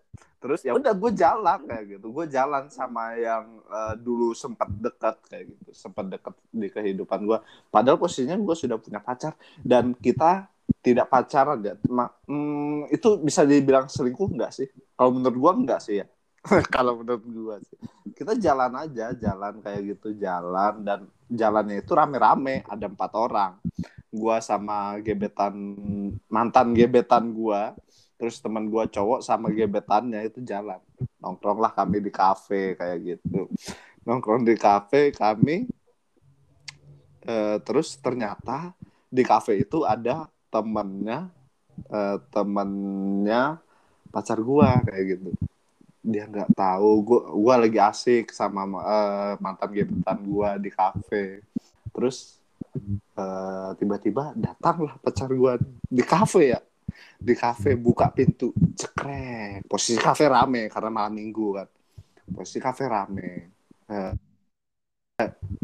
Terus 0.46 0.62
ya 0.62 0.78
udah 0.78 0.94
gue 0.94 1.12
jalan 1.16 1.60
kayak 1.66 1.86
gitu. 1.98 2.08
Gue 2.14 2.26
jalan 2.30 2.70
sama 2.70 3.18
yang 3.18 3.64
eh, 3.66 3.96
dulu 3.98 4.36
sempat 4.36 4.70
dekat 4.70 5.16
kayak 5.30 5.46
gitu 5.56 5.70
sempat 5.74 6.06
dekat 6.12 6.34
di 6.54 6.68
kehidupan 6.70 7.26
gue 7.26 7.40
padahal 7.74 7.98
posisinya 7.98 8.38
gue 8.38 8.56
sudah 8.56 8.78
punya 8.78 9.02
pacar 9.02 9.34
dan 9.66 9.98
kita 9.98 10.46
tidak 10.86 11.10
pacaran 11.10 11.62
ya. 11.66 11.74
Ma- 11.90 12.14
hmm, 12.30 12.94
itu 12.94 13.18
bisa 13.22 13.42
dibilang 13.42 13.90
selingkuh 13.90 14.30
nggak 14.38 14.52
sih? 14.54 14.68
Kalau 14.94 15.10
menurut 15.14 15.38
gue 15.38 15.52
nggak 15.66 15.82
sih 15.82 15.96
ya 16.04 16.06
kalau 16.76 17.02
menurut 17.02 17.26
gue 17.26 17.56
sih. 17.66 17.80
Kita 18.16 18.38
jalan 18.38 18.72
aja 18.80 19.12
jalan 19.18 19.60
kayak 19.60 19.82
gitu 19.96 20.16
jalan 20.16 20.86
dan 20.86 21.00
jalannya 21.28 21.82
itu 21.82 21.92
rame-rame 21.92 22.64
ada 22.70 22.86
empat 22.86 23.12
orang. 23.18 23.58
Gue 24.14 24.38
sama 24.40 24.96
gebetan 25.02 25.56
mantan 26.30 26.72
gebetan 26.72 27.34
gue 27.34 27.62
terus 28.16 28.40
teman 28.40 28.72
gue 28.72 28.84
cowok 28.88 29.20
sama 29.26 29.52
gebetannya 29.52 30.24
itu 30.30 30.40
jalan. 30.46 30.80
Nongkrong 31.20 31.60
lah 31.60 31.74
kami 31.74 32.00
di 32.00 32.12
kafe 32.14 32.78
kayak 32.80 32.98
gitu. 33.04 33.52
Nongkrong 34.06 34.46
di 34.46 34.56
kafe 34.56 35.12
kami 35.12 35.66
eh, 37.26 37.58
terus 37.66 37.98
ternyata 38.00 38.72
di 39.10 39.26
kafe 39.26 39.66
itu 39.66 39.84
ada 39.84 40.30
temennya 40.54 41.28
eh, 41.90 42.18
temennya 42.32 43.60
pacar 44.14 44.40
gua 44.40 44.80
kayak 44.88 45.20
gitu 45.20 45.36
dia 46.06 46.30
nggak 46.30 46.54
tahu. 46.54 46.90
Gue 47.02 47.22
gua 47.34 47.56
lagi 47.58 47.80
asik 47.82 48.30
sama 48.30 48.70
eh, 48.86 49.34
mantan 49.42 49.70
gebetan 49.74 50.22
gue 50.22 50.50
di 50.62 50.70
kafe. 50.70 51.42
Terus 51.90 52.38
eh, 53.18 53.70
tiba-tiba 53.82 54.38
datanglah 54.38 54.96
pacar 55.02 55.34
gue 55.34 55.54
di 55.90 56.04
kafe 56.06 56.54
ya. 56.54 56.62
Di 57.18 57.34
kafe 57.34 57.74
buka 57.74 58.14
pintu 58.14 58.54
cekrek. 58.78 59.66
Posisi 59.66 59.98
kafe 59.98 60.30
rame 60.30 60.70
karena 60.70 60.94
malam 60.94 61.18
minggu 61.18 61.48
kan. 61.58 61.68
Posisi 62.30 62.62
kafe 62.62 62.84
rame. 62.86 63.30
Eh, 63.90 64.14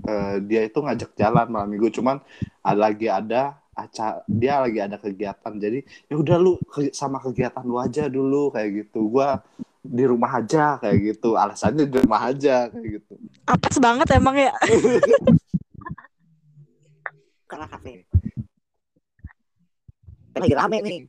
eh, 0.09 0.35
dia 0.41 0.61
itu 0.65 0.79
ngajak 0.81 1.13
jalan 1.13 1.47
malam 1.53 1.69
minggu. 1.69 1.93
Cuman 1.93 2.17
ada 2.65 2.79
lagi 2.81 3.07
ada 3.07 3.61
acara 3.71 4.25
dia 4.27 4.59
lagi 4.59 4.79
ada 4.81 4.97
kegiatan. 4.97 5.53
Jadi 5.55 5.79
ya 6.09 6.15
udah 6.17 6.37
lu 6.41 6.57
ke- 6.65 6.91
sama 6.91 7.21
kegiatan 7.21 7.63
lu 7.63 7.77
aja 7.77 8.09
dulu 8.09 8.51
kayak 8.51 8.69
gitu. 8.87 9.07
Gua 9.07 9.39
di 9.81 10.03
rumah 10.05 10.37
aja 10.37 10.77
kayak 10.77 10.97
gitu 11.01 11.33
alasannya 11.33 11.89
di 11.89 11.97
rumah 11.97 12.29
aja 12.29 12.69
kayak 12.69 13.01
gitu 13.01 13.13
Apes 13.49 13.81
banget 13.81 14.07
emang 14.13 14.37
ya. 14.37 14.53
Karena 17.49 17.65
kafe. 17.67 18.05
Lagi 20.31 20.53
rame 20.55 20.77
nih. 20.79 20.99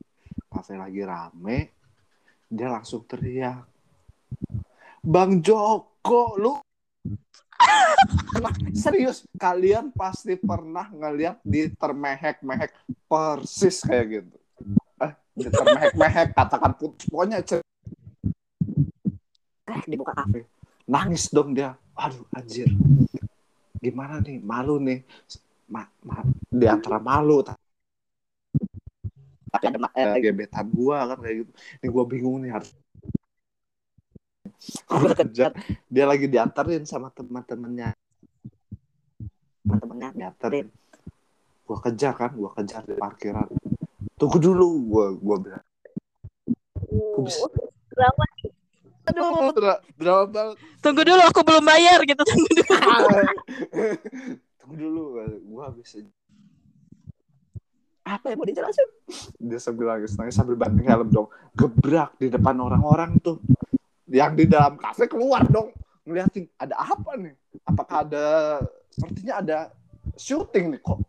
kafe 0.51 0.73
lagi 0.75 1.01
rame 1.01 1.57
dia 2.45 2.69
langsung 2.69 3.01
teriak 3.05 3.65
Bang 5.01 5.41
Joko 5.41 6.37
lu 6.37 6.53
Nah, 8.33 8.51
serius 8.75 9.23
kalian 9.39 9.95
pasti 9.95 10.35
pernah 10.35 10.91
ngeliat 10.91 11.39
di 11.41 11.71
termehek-mehek 11.71 12.75
persis 13.07 13.79
kayak 13.81 14.05
gitu 14.19 14.35
eh 14.99 15.13
di 15.31 15.47
termehek-mehek 15.47 16.35
katakan 16.35 16.75
putus 16.75 17.07
pokoknya 17.07 17.39
cer- 17.39 17.63
Eh, 19.73 19.83
dibuka 19.89 20.13
kafe. 20.13 20.45
nangis 20.85 21.33
dong 21.33 21.57
dia 21.57 21.73
aduh 21.97 22.21
anjir 22.35 22.69
gimana 23.81 24.21
nih 24.21 24.37
malu 24.43 24.77
nih 24.77 25.01
ma 25.71 25.81
ma- 26.05 26.27
di 26.51 26.65
antara 26.69 26.99
malu 27.01 27.41
Tapi 29.53 29.65
ada 29.69 30.17
eh, 30.17 30.17
gebetan 30.21 30.65
gua 30.73 31.05
kan 31.13 31.17
kayak 31.21 31.35
gitu 31.45 31.51
ini 31.81 31.87
gua 31.93 32.03
bingung 32.09 32.37
nih 32.41 32.51
harus 32.53 32.69
gua 34.89 35.13
kejar 35.17 35.51
dia 35.89 36.05
lagi 36.05 36.25
diantarin 36.29 36.83
sama 36.85 37.09
teman-temannya 37.13 37.93
teman-temannya. 39.65 40.09
diantarin 40.17 40.67
gua 41.65 41.77
kejar 41.85 42.13
kan 42.17 42.31
gua 42.37 42.51
kejar 42.57 42.81
di 42.85 42.93
parkiran 42.97 43.47
tunggu 44.19 44.37
dulu 44.37 44.67
gua 44.89 45.05
gua 45.17 45.37
bilang 45.41 45.65
Kok 47.13 47.21
bisa? 47.25 47.45
Drama. 47.93 48.25
Aduh. 49.05 49.51
Dra- 49.57 49.81
drama 49.93 50.23
banget? 50.25 50.55
Tunggu 50.79 51.01
dulu 51.01 51.21
aku 51.21 51.39
belum 51.41 51.63
bayar 51.63 51.99
gitu. 52.03 52.23
Tunggu 52.27 52.49
dulu. 52.49 52.63
tunggu 54.57 54.75
dulu 54.77 55.01
gua 55.45 55.67
bisa 55.71 55.99
Apa 58.01 58.29
yang 58.29 58.37
mau 58.37 58.45
dijelasin? 58.45 58.89
dia 59.37 59.55
sambil 59.57 59.87
nangis 59.89 60.11
nangis 60.13 60.35
sambil 60.35 60.55
banting 60.55 60.83
helm 60.83 61.07
dong. 61.07 61.27
Gebrak 61.53 62.15
di 62.17 62.27
depan 62.27 62.55
orang-orang 62.57 63.15
tuh. 63.17 63.39
Yang 64.05 64.31
di 64.35 64.45
dalam 64.45 64.75
kafe 64.75 65.07
keluar 65.07 65.43
dong. 65.45 65.71
Ngeliatin 66.03 66.51
ada 66.57 66.75
apa 66.75 67.15
nih? 67.15 67.31
Apakah 67.63 68.03
ada 68.03 68.25
sepertinya 68.89 69.33
ada 69.39 69.57
syuting 70.15 70.75
nih 70.75 70.81
kok? 70.81 70.99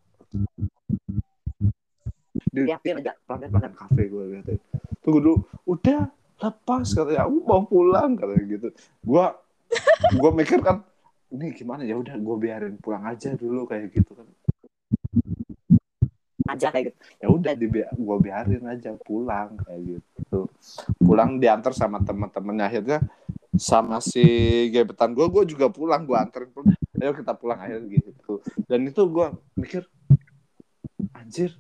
Di 2.55 2.63
Ya, 2.63 2.79
dia 2.79 2.95
aja. 2.95 3.13
pelanggan 3.27 3.51
pelanggan 3.51 3.75
kafe 3.75 4.03
gue 4.07 4.23
liatin. 4.31 4.59
Tunggu 5.03 5.19
dulu. 5.19 5.37
Udah 5.67 6.07
lepas 6.45 6.87
katanya 6.93 7.25
aku 7.25 7.37
mau 7.45 7.63
pulang 7.65 8.11
katanya 8.15 8.45
gitu. 8.45 8.69
Gue 9.01 9.27
gue 10.21 10.31
mikir 10.37 10.61
kan 10.61 10.85
ini 11.33 11.51
gimana 11.57 11.83
ya? 11.83 11.97
Udah 11.97 12.15
gue 12.15 12.37
biarin 12.39 12.77
pulang 12.79 13.05
aja 13.09 13.33
dulu 13.35 13.67
kayak 13.67 13.91
gitu 13.91 14.13
kan. 14.15 14.27
Aja 16.45 16.69
kayak 16.69 16.93
gitu. 16.93 16.99
ya 17.25 17.29
udah 17.33 17.53
di 17.57 17.67
gue 17.73 18.17
biarin 18.21 18.65
aja 18.69 18.93
pulang 19.01 19.57
kayak 19.65 19.99
gitu. 19.99 20.47
Pulang 21.01 21.41
diantar 21.41 21.73
sama 21.73 21.99
teman-temannya 22.05 22.65
akhirnya 22.69 22.99
sama 23.55 24.03
si 24.03 24.23
gebetan 24.75 25.15
gue 25.15 25.27
gue 25.31 25.57
juga 25.57 25.73
pulang 25.73 26.05
gue 26.05 26.15
anterin 26.15 26.51
pulang. 26.53 26.77
Ayo 27.01 27.13
kita 27.17 27.33
pulang 27.35 27.59
akhirnya 27.59 27.89
gitu. 27.89 28.45
Dan 28.69 28.87
itu 28.87 29.03
gue 29.09 29.27
mikir 29.57 29.83
anjir 31.17 31.57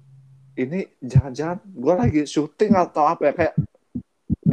ini 0.54 0.86
jangan-jangan 1.02 1.58
gue 1.66 1.94
lagi 1.94 2.22
syuting 2.28 2.78
atau 2.78 3.10
apa 3.10 3.30
ya? 3.30 3.32
Kayak 3.34 3.54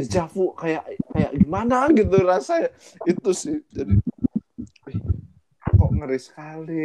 dejavu 0.02 0.52
kayak 0.52 0.82
kayak 1.10 1.30
gimana 1.34 1.86
gitu 1.90 2.16
rasanya. 2.20 2.68
Itu 3.04 3.30
sih 3.30 3.62
jadi 3.70 3.94
kok 5.62 5.90
ngeri 5.94 6.18
sekali. 6.18 6.82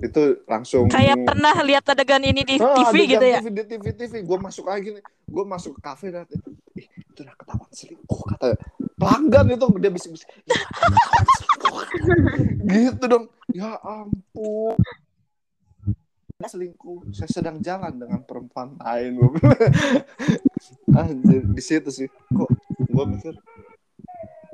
Itu 0.00 0.44
langsung 0.44 0.86
Kayak 0.88 1.24
pernah 1.24 1.56
lihat 1.60 1.84
adegan 1.84 2.22
ini 2.22 2.44
di 2.44 2.56
Ah, 2.56 2.76
TV 2.86 3.08
gitu 3.08 3.26
ya. 3.26 3.40
TV, 3.40 3.48
di 3.50 3.64
TV 3.64 3.84
TV 3.92 4.12
gue 4.22 4.38
masuk 4.38 4.68
lagi 4.68 4.94
nih. 4.94 5.04
Gue 5.26 5.44
masuk 5.44 5.76
ke 5.76 5.80
kafe 5.82 6.06
dan 6.08 6.24
ih 6.76 6.86
itu 6.86 7.20
udah 7.20 7.34
ketahuan 7.34 7.70
selingkuh 7.72 8.20
kata 8.28 8.46
pelanggan 8.94 9.46
itu. 9.50 9.66
Dia 9.76 9.90
bisik-bisik 9.90 10.28
gitu 12.68 13.04
dong. 13.04 13.24
Ya 13.50 13.80
ampun 13.80 14.76
Nggak 16.38 16.54
selingkuh. 16.54 17.02
Saya 17.18 17.30
sedang 17.34 17.58
jalan 17.58 17.98
dengan 17.98 18.22
perempuan 18.22 18.78
lain. 18.78 19.18
Anjir, 20.94 21.42
di 21.50 21.58
situ 21.58 21.90
sih. 21.90 22.06
Kok 22.30 22.46
gue 22.78 23.04
mikir 23.10 23.34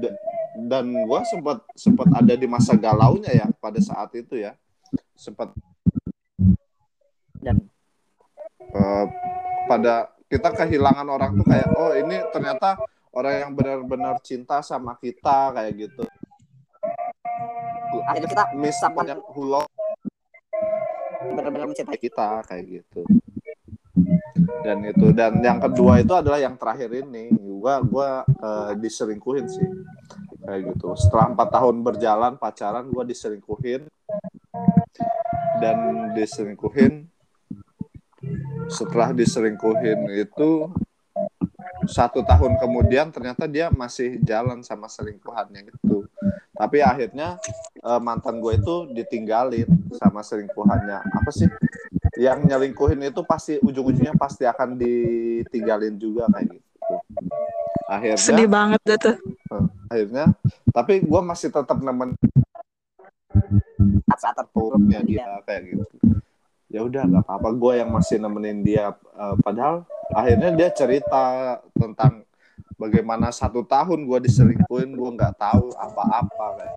da- 0.00 0.16
dan 0.64 0.88
gue 0.88 1.20
sempat 1.28 1.60
sempat 1.76 2.08
ada 2.16 2.32
di 2.40 2.48
masa 2.48 2.72
galaunya 2.72 3.28
ya 3.36 3.46
pada 3.60 3.76
saat 3.84 4.08
itu 4.16 4.40
ya. 4.40 4.56
Sempat 5.12 5.52
Dan 7.44 7.68
eh, 8.64 9.06
pada 9.68 10.08
kita 10.32 10.56
kehilangan 10.56 11.04
orang 11.04 11.36
tuh 11.36 11.44
kayak 11.44 11.68
oh 11.76 11.92
ini 11.92 12.16
ternyata 12.32 12.80
orang 13.12 13.44
yang 13.44 13.52
benar-benar 13.52 14.24
cinta 14.24 14.64
sama 14.64 14.96
kita 14.96 15.52
kayak 15.52 15.84
gitu. 15.84 16.08
Akhirnya 18.08 18.28
kita 18.32 18.44
misalnya 18.56 19.20
hulo 19.36 19.68
benar-benar 21.32 21.66
mencintai 21.70 22.00
kita 22.00 22.44
kayak 22.44 22.64
gitu. 22.82 23.02
Dan 24.64 24.82
itu 24.84 25.12
dan 25.14 25.38
yang 25.40 25.62
kedua 25.62 26.02
itu 26.02 26.12
adalah 26.12 26.40
yang 26.40 26.58
terakhir 26.58 26.90
ini. 26.92 27.30
Gua 27.32 27.80
gua 27.80 28.08
eh, 28.26 28.72
diselingkuhin 28.76 29.46
sih. 29.48 29.68
Kayak 30.44 30.76
gitu. 30.76 30.92
Setelah 30.98 31.32
empat 31.32 31.48
tahun 31.54 31.76
berjalan 31.80 32.32
pacaran 32.36 32.84
gua 32.92 33.04
diselingkuhin. 33.06 33.88
Dan 35.62 36.10
diselingkuhin 36.18 37.08
setelah 38.68 39.12
diselingkuhin 39.12 40.08
itu 40.16 40.72
satu 41.84 42.24
tahun 42.24 42.56
kemudian 42.56 43.12
ternyata 43.12 43.44
dia 43.44 43.68
masih 43.68 44.16
jalan 44.24 44.64
sama 44.64 44.88
selingkuhannya 44.88 45.68
itu 45.68 46.08
tapi 46.54 46.78
akhirnya 46.80 47.38
eh, 47.82 48.00
mantan 48.00 48.38
gue 48.38 48.54
itu 48.58 48.74
ditinggalin 48.94 49.68
sama 49.98 50.22
selingkuhannya. 50.22 50.98
Apa 51.02 51.30
sih? 51.34 51.50
Yang 52.14 52.46
nyelingkuhin 52.46 53.02
itu 53.10 53.20
pasti 53.26 53.58
ujung-ujungnya 53.58 54.14
pasti 54.14 54.46
akan 54.46 54.78
ditinggalin 54.78 55.98
juga 55.98 56.30
kayak 56.30 56.46
gitu. 56.54 56.68
Akhirnya 57.90 58.20
Sedih 58.22 58.48
banget 58.48 58.80
tuh. 58.98 59.16
akhirnya 59.84 60.32
tapi 60.74 61.04
gue 61.04 61.20
masih 61.22 61.54
tetap 61.54 61.78
nemen 61.78 62.18
saat 64.18 64.38
turunnya 64.54 65.04
dia 65.04 65.26
kayak 65.44 65.74
gitu. 65.74 65.84
Ya 66.70 66.82
udah 66.82 67.02
nggak 67.06 67.22
apa-apa. 67.28 67.48
Gue 67.54 67.72
yang 67.78 67.90
masih 67.94 68.18
nemenin 68.18 68.62
dia 68.66 68.94
Eh, 69.14 69.34
padahal 69.46 69.86
akhirnya 70.10 70.50
dia 70.58 70.68
cerita 70.74 71.22
tentang 71.78 72.26
bagaimana 72.84 73.32
satu 73.32 73.64
tahun 73.64 74.04
gue 74.04 74.18
diselingkuhin 74.28 74.92
gue 74.92 75.10
nggak 75.16 75.40
tahu 75.40 75.72
apa-apa 75.72 76.46
kayak 76.60 76.76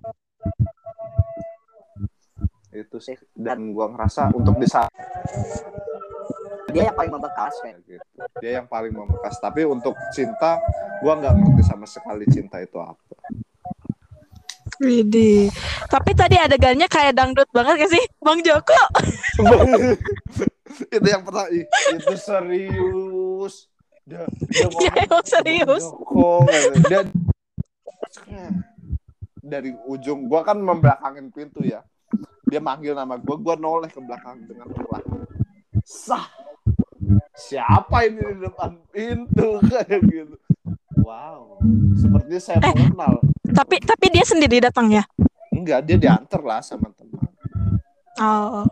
itu 2.72 2.96
sih 2.96 3.16
dan 3.36 3.76
gue 3.76 3.86
ngerasa 3.92 4.32
untuk 4.32 4.56
di 4.56 4.64
saat 4.64 4.88
dia 6.68 6.92
yang 6.92 6.96
paling 6.96 7.12
membekas 7.16 7.54
kayak 7.64 7.80
gitu. 7.88 8.04
Dia 8.44 8.60
yang 8.60 8.68
paling 8.68 8.92
membekas. 8.92 9.40
Tapi 9.40 9.64
untuk 9.64 9.96
cinta 10.12 10.60
gue 11.00 11.12
nggak 11.12 11.32
ngerti 11.32 11.62
sama 11.64 11.88
sekali 11.88 12.28
cinta 12.28 12.60
itu 12.60 12.76
apa. 12.76 13.16
Widih. 14.78 15.48
Tapi 15.88 16.12
tadi 16.12 16.36
adegannya 16.36 16.86
kayak 16.86 17.16
dangdut 17.16 17.48
banget 17.50 17.82
gak 17.82 17.90
sih, 17.98 18.04
Bang 18.20 18.44
Joko? 18.44 18.78
itu 20.94 21.06
yang 21.08 21.24
pertama 21.24 21.50
itu 21.50 22.14
serius 22.14 23.66
dia, 24.08 24.24
dia 24.48 24.66
Iya, 24.82 24.92
emang 25.04 25.24
serius. 25.28 25.84
Joko, 25.84 26.48
dia 26.88 27.04
dari 29.44 29.72
ujung 29.84 30.28
gua 30.28 30.40
kan 30.44 30.56
membelakangin 30.56 31.28
pintu 31.28 31.60
ya. 31.60 31.84
Dia 32.48 32.64
manggil 32.64 32.96
nama 32.96 33.20
gua 33.20 33.36
gua 33.36 33.54
noleh 33.60 33.92
ke 33.92 34.00
belakang 34.00 34.48
dengan 34.48 34.72
perlahan 34.72 35.28
sah! 35.88 36.28
Siapa 37.32 38.04
ini 38.04 38.20
di 38.20 38.44
depan 38.44 38.76
pintu? 38.92 39.56
Kayak 39.72 40.04
gitu. 40.04 40.36
Wow. 41.00 41.56
Sepertinya 41.96 42.40
saya 42.42 42.58
mengenal. 42.60 43.24
Tapi 43.48 43.80
tapi 43.80 44.06
dia 44.12 44.24
sendiri 44.28 44.60
datangnya. 44.60 45.08
enggak 45.48 45.80
dia 45.90 45.96
diantar 45.98 46.38
lah 46.44 46.60
sama 46.62 46.92
teman. 46.94 47.24
Oh. 48.18 48.66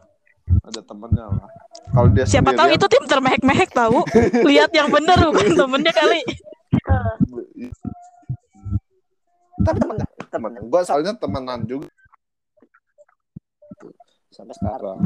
ada 0.66 0.82
temennya 0.82 1.26
lah 1.30 1.50
kalau 1.96 2.08
dia 2.12 2.28
Siapa 2.28 2.52
tahu 2.52 2.68
itu 2.68 2.84
tim 2.86 3.04
termehek-mehek 3.08 3.72
tahu. 3.72 4.04
Lihat 4.52 4.68
yang 4.70 4.92
bener 4.92 5.16
bukan 5.16 5.56
temennya 5.56 5.92
kali. 5.92 6.20
Tapi 9.56 9.76
temen 9.80 9.96
temen 10.28 10.52
gue 10.60 10.80
soalnya 10.84 11.16
temenan 11.16 11.64
juga 11.64 11.88
sampai 14.28 14.52
sekarang 14.52 14.98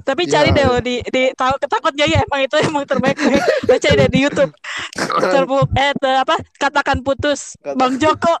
Tapi 0.00 0.22
Iya. 0.24 0.32
cari 0.32 0.50
deh 0.50 0.64
lo 0.64 0.78
di 0.80 1.04
di 1.04 1.28
tahu 1.34 1.60
ketakutnya 1.60 2.08
ya 2.08 2.24
emang 2.24 2.40
itu 2.40 2.56
emang 2.56 2.88
termehek-mehek. 2.88 3.42
Baca 3.68 3.88
deh 3.92 4.08
di 4.08 4.18
YouTube. 4.24 4.52
Terbu 4.96 5.68
eh 5.76 5.92
te- 5.92 6.16
apa? 6.16 6.40
Katakan 6.56 7.04
putus. 7.04 7.52
Kata- 7.60 7.76
Bang 7.76 8.00
Joko. 8.00 8.32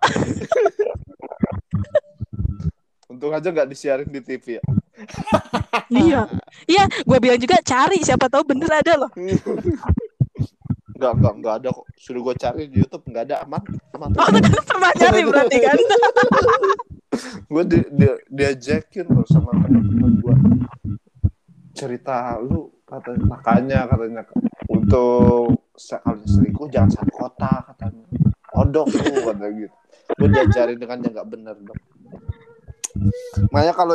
untung 3.06 3.32
aja 3.32 3.48
nggak 3.48 3.66
disiarin 3.66 4.08
di 4.08 4.20
TV 4.20 4.58
ya 4.58 4.62
iya. 5.92 6.22
Iya, 6.66 6.84
gue 6.88 7.18
bilang 7.20 7.40
juga 7.40 7.56
cari 7.62 8.00
siapa 8.00 8.26
tahu 8.32 8.42
bener 8.48 8.70
ada 8.70 8.92
loh. 9.06 9.10
nggak 10.96 11.12
nggak 11.20 11.34
nggak 11.44 11.54
ada 11.60 11.68
kok 11.76 11.84
suruh 12.00 12.24
gue 12.24 12.34
cari 12.40 12.72
di 12.72 12.80
YouTube 12.80 13.04
nggak 13.12 13.28
ada 13.28 13.44
aman 13.44 13.60
aman 13.92 14.10
Oh, 14.16 14.28
kan 14.32 14.64
pernah 14.64 14.90
nyari 14.96 15.22
berarti 15.28 15.58
kan. 15.60 15.76
gue 17.52 17.62
di, 17.68 17.78
dia 17.92 18.12
diajakin 18.32 19.04
loh 19.12 19.24
sama 19.28 19.52
teman-teman 19.60 20.12
gue 20.24 20.36
cerita 21.76 22.40
lu 22.40 22.72
katanya 22.88 23.24
makanya 23.28 23.80
katanya 23.88 24.22
untuk 24.72 25.52
sekali 25.76 26.24
selingkuh 26.24 26.68
jangan 26.72 26.90
satu 26.96 27.12
kota 27.12 27.52
katanya 27.72 28.04
odok 28.56 28.88
lu 28.96 29.20
katanya 29.20 29.48
gitu 29.52 29.76
gue 30.16 30.28
diajarin 30.32 30.78
dengan 30.80 30.98
yang 31.04 31.12
nggak 31.12 31.28
bener 31.28 31.56
dong 31.60 31.80
makanya 33.52 33.74
kalau 33.74 33.94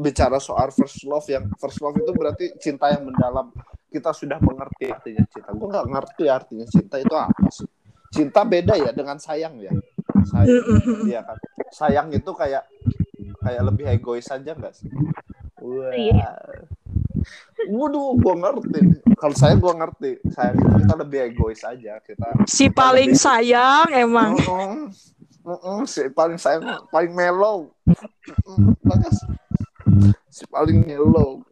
bicara 0.00 0.38
soal 0.40 0.70
first 0.72 1.02
love 1.04 1.26
yang 1.30 1.46
first 1.58 1.78
love 1.82 1.96
itu 1.96 2.12
berarti 2.14 2.46
cinta 2.60 2.90
yang 2.92 3.06
mendalam 3.06 3.50
kita 3.90 4.12
sudah 4.12 4.38
mengerti 4.42 4.92
artinya 4.92 5.24
cinta 5.30 5.50
gue 5.54 5.68
nggak 5.68 5.86
ngerti 5.88 6.24
artinya 6.28 6.66
cinta 6.68 6.96
itu 7.00 7.14
apa 7.14 7.48
sih 7.50 7.68
cinta 8.12 8.40
beda 8.46 8.74
ya 8.78 8.90
dengan 8.94 9.18
sayang 9.18 9.58
ya 9.60 9.72
sayang 10.26 10.64
Iya 11.06 11.20
kan. 11.22 11.38
Sayang 11.70 12.08
itu 12.14 12.30
kayak 12.34 12.64
kayak 13.42 13.62
lebih 13.62 13.84
egois 13.86 14.26
aja 14.28 14.50
nggak 14.52 14.74
sih? 14.74 14.90
Wah. 15.62 15.92
Iya. 15.94 16.30
Waduh, 17.66 18.14
gua 18.22 18.34
ngerti. 18.38 18.80
Kalau 19.18 19.34
saya 19.34 19.54
gua 19.58 19.74
ngerti. 19.74 20.22
Sayang 20.30 20.54
itu 20.58 20.68
kita 20.84 20.94
lebih 20.98 21.18
egois 21.32 21.62
aja. 21.62 21.98
Kita 22.02 22.26
Si 22.46 22.70
paling 22.70 23.14
sayang 23.14 23.90
emang. 23.94 24.38
Mm-mm. 24.38 24.90
Mm-mm, 25.46 25.86
si 25.86 26.02
paling 26.10 26.34
sayang, 26.34 26.66
paling 26.90 27.14
mellow. 27.14 27.70
Bagus. 28.82 29.14
Si 30.26 30.42
paling 30.50 30.82
mellow. 30.82 31.46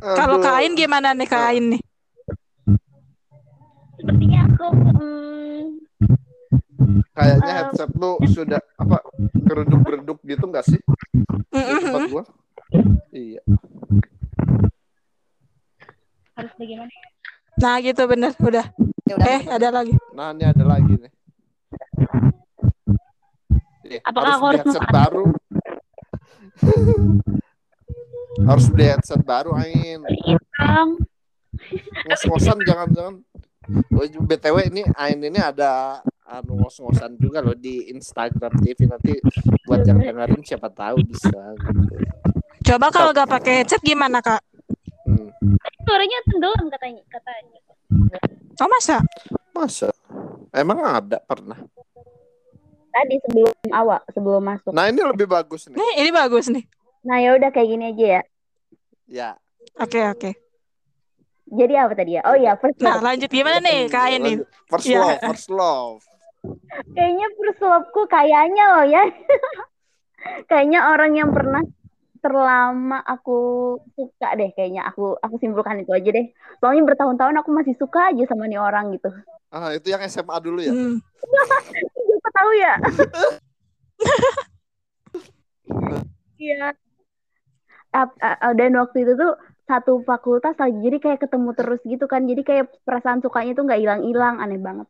Kalau 0.00 0.40
kain 0.40 0.72
gimana 0.72 1.12
nih 1.12 1.28
kain 1.28 1.76
nih? 1.76 1.80
Sepertinya 4.00 4.40
aku 4.48 4.66
hmm, 4.72 5.64
kayaknya 7.12 7.50
Eh, 7.50 7.56
headset 7.60 7.90
lu 7.98 8.16
sudah 8.30 8.62
apa 8.78 9.02
geruduk-geruduk 9.44 10.18
gitu 10.24 10.44
nggak 10.48 10.64
sih? 10.64 10.80
Mm-mm. 11.52 12.08
gua. 12.08 12.24
Iya. 13.12 13.44
harus 16.38 16.54
bagaimana? 16.54 16.92
Nah 17.58 17.74
gitu 17.82 18.02
bener 18.06 18.30
udah. 18.38 18.66
Ya 19.04 19.14
udah. 19.18 19.26
Eh 19.26 19.42
ada 19.50 19.68
lagi. 19.74 19.94
Nah, 20.14 20.30
ini 20.30 20.44
ada 20.46 20.64
lagi 20.64 20.94
nih. 20.94 21.12
Apakah 24.04 24.32
aku 24.38 24.44
beli 24.44 24.58
harus 24.58 24.66
headset 24.66 24.86
baru? 24.90 25.24
harus 28.48 28.66
beli 28.70 28.84
headset 28.86 29.22
baru, 29.24 29.50
Ain. 29.58 30.00
Bang, 30.58 30.88
Ngos-ngosan 32.06 32.58
jangan-jangan. 32.62 33.14
Oh, 33.92 34.04
BTW 34.24 34.72
ini 34.72 34.82
Ain 34.96 35.20
ini 35.20 35.36
ada 35.36 36.00
anu 36.28 36.60
ngos-ngosan 36.60 37.16
juga 37.20 37.40
loh 37.40 37.56
di 37.56 37.88
Instagram 37.92 38.52
TV 38.60 38.88
nanti 38.88 39.16
buat 39.64 39.84
yang 39.84 40.00
dengerin 40.00 40.44
siapa 40.44 40.68
tahu 40.72 41.00
bisa 41.04 41.32
gitu. 41.56 41.96
Coba 42.68 42.92
kalau 42.92 43.16
gak 43.16 43.28
pakai 43.28 43.64
headset 43.64 43.80
gimana 43.80 44.20
kak? 44.20 44.40
Hmm. 45.08 45.32
suaranya 45.88 46.18
tenggelam 46.28 46.66
katanya 46.68 47.02
katanya. 47.08 47.60
Oh 48.60 48.68
masa? 48.68 49.00
Masa? 49.56 49.88
Emang 50.52 50.84
ada 50.84 51.16
pernah? 51.24 51.56
Tadi 52.98 53.14
sebelum 53.22 53.54
awal, 53.70 54.02
sebelum 54.10 54.42
masuk. 54.42 54.74
Nah, 54.74 54.90
ini 54.90 54.98
lebih 54.98 55.26
bagus 55.26 55.70
nih. 55.70 55.78
Nih 55.78 55.92
ini 55.96 56.10
bagus 56.10 56.50
nih. 56.50 56.66
Nah, 57.00 57.22
ya 57.22 57.30
udah 57.32 57.48
kayak 57.48 57.68
gini 57.68 57.84
aja 57.88 58.06
ya. 58.10 58.22
Ya. 59.06 59.28
Oke 59.78 60.02
oke. 60.02 60.30
Jadi 61.48 61.74
apa 61.78 61.94
tadi 61.94 62.18
ya? 62.18 62.26
Oh 62.26 62.34
iya, 62.34 62.58
first 62.58 62.76
Nah 62.78 62.98
love. 62.98 63.06
lanjut 63.06 63.30
gimana 63.30 63.62
nih 63.62 63.86
kain 63.86 64.20
nih? 64.20 64.36
First 64.66 64.84
Iya. 64.84 64.98
love, 64.98 65.18
first 65.24 65.48
love. 65.48 66.02
Kayaknya 66.92 67.26
first 67.32 67.62
love-ku 67.62 68.02
kayaknya 68.04 68.64
loh 68.68 68.84
ya. 68.84 69.02
kayaknya 70.50 70.80
orang 70.88 71.14
yang 71.14 71.30
pernah 71.30 71.62
terlama 72.18 72.98
aku 73.02 73.38
suka 73.94 74.28
deh 74.38 74.50
kayaknya 74.54 74.86
aku 74.86 75.18
aku 75.18 75.34
simpulkan 75.40 75.82
itu 75.82 75.92
aja 75.94 76.10
deh 76.10 76.26
soalnya 76.62 76.82
bertahun-tahun 76.86 77.36
aku 77.40 77.50
masih 77.54 77.74
suka 77.78 78.12
aja 78.12 78.24
sama 78.28 78.46
nih 78.46 78.60
orang 78.60 78.94
gitu 78.96 79.10
Ah, 79.48 79.72
itu 79.72 79.88
yang 79.88 80.04
SMA 80.04 80.36
dulu 80.44 80.60
ya? 80.60 80.72
Hmm. 80.76 81.00
siapa 82.08 82.28
tahu 82.36 82.50
ya 82.52 82.74
iya 86.44 86.76
dan 88.54 88.70
waktu 88.76 89.08
itu 89.08 89.12
tuh 89.16 89.32
satu 89.64 90.04
fakultas 90.04 90.56
lagi 90.60 90.76
jadi 90.84 90.96
kayak 91.00 91.20
ketemu 91.24 91.50
terus 91.56 91.80
gitu 91.84 92.04
kan 92.04 92.28
jadi 92.28 92.42
kayak 92.44 92.64
perasaan 92.84 93.24
sukanya 93.24 93.56
tuh 93.56 93.64
nggak 93.64 93.80
hilang-hilang 93.80 94.36
aneh 94.40 94.60
banget 94.60 94.88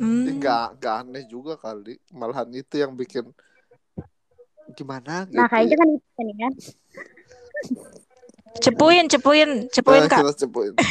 Hmm. 0.00 0.24
Enggak, 0.24 0.80
enggak 0.80 0.96
aneh 1.04 1.24
juga 1.28 1.60
kali. 1.60 2.00
Malahan 2.16 2.48
itu 2.56 2.80
yang 2.80 2.96
bikin 2.96 3.28
gimana 4.70 5.24
gitu. 5.24 5.34
nah 5.34 5.46
kayaknya 5.46 5.76
kan 5.76 5.88
itu 5.90 6.08
kan 6.12 6.26
ya 6.30 6.48
Cepuin 8.54 9.08
cepuin 9.08 9.50
cepuin 9.66 10.04
Eh, 10.04 10.08
kak. 10.08 10.20
kita 10.20 10.34
cepuin. 10.38 10.72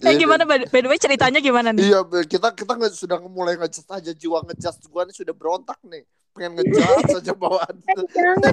Eh 0.00 0.06
Iya, 0.06 0.16
gimana 0.18 0.44
by 0.44 0.64
by 0.64 0.80
the 0.80 0.88
way 0.88 0.96
ceritanya 0.96 1.38
gimana 1.38 1.72
nih? 1.72 1.84
Iya, 1.86 2.00
kita 2.24 2.52
kita 2.52 2.72
nggak 2.72 2.88
sudah 2.90 3.20
mulai 3.22 3.52
ngejat 3.54 3.84
aja 3.90 4.12
jiwa 4.12 4.40
ngejat 4.42 4.80
gua 4.86 5.04
nih 5.04 5.12
sudah 5.14 5.32
berontak 5.32 5.76
nih. 5.82 6.04
Pengen 6.30 6.56
ngejat 6.56 7.04
saja 7.10 7.32
bawaan. 7.38 7.72
Eh, 7.78 8.04
jangan 8.10 8.52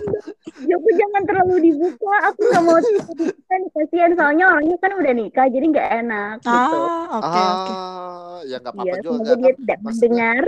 Joko 0.60 0.90
jangan 0.94 1.22
terlalu 1.24 1.56
dibuka 1.66 2.16
aku 2.26 2.40
nggak 2.46 2.64
mau 2.66 2.76
dibuka 2.78 3.24
nih 3.54 3.70
kasihan 3.74 4.12
soalnya 4.14 4.46
orangnya 4.46 4.78
kan 4.78 4.92
udah 4.94 5.14
nikah 5.14 5.46
jadi 5.46 5.66
nggak 5.70 5.90
enak 5.98 6.36
gitu 6.40 6.52
Ah 6.52 7.06
oke 7.16 7.24
oke. 7.32 7.72
ah, 7.72 8.38
ya 8.44 8.58
nggak 8.58 8.74
apa-apa 8.74 8.96
juga 8.98 9.08
semoga 9.10 9.24
kan. 9.26 9.38
dia 9.40 9.54
tidak 9.58 9.78
Maksudnya- 9.78 10.36
mendengar. 10.36 10.46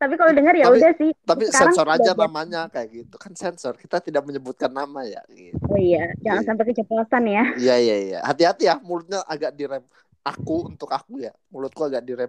Tapi 0.00 0.14
kalau 0.16 0.32
dengar 0.32 0.56
ya 0.56 0.64
Tapi- 0.64 0.80
udah 0.80 0.92
sih. 0.96 1.10
Tapi 1.28 1.44
Sekarang 1.52 1.76
sensor 1.76 1.86
aja 1.92 2.10
sudah- 2.16 2.24
namanya 2.24 2.60
kayak 2.72 2.88
gitu. 2.88 3.14
Kan 3.20 3.32
sensor. 3.36 3.76
Kita 3.76 4.00
tidak 4.00 4.24
menyebutkan 4.24 4.72
nama 4.72 5.04
ya 5.04 5.20
gitu. 5.28 5.60
Oh 5.68 5.76
iya, 5.76 6.08
jangan 6.24 6.40
Iya. 6.40 6.48
sampai 6.48 6.64
keceplosan 6.72 7.24
ya. 7.28 7.44
Iya, 7.60 7.76
iya, 7.76 7.96
iya. 8.00 8.18
Hati-hati 8.24 8.64
ya 8.64 8.80
mulutnya 8.80 9.20
agak 9.28 9.52
direm. 9.52 9.84
Aku 10.20 10.68
untuk 10.68 10.88
aku 10.88 11.20
ya, 11.20 11.32
mulutku 11.48 11.80
agak 11.80 12.04
direm 12.04 12.28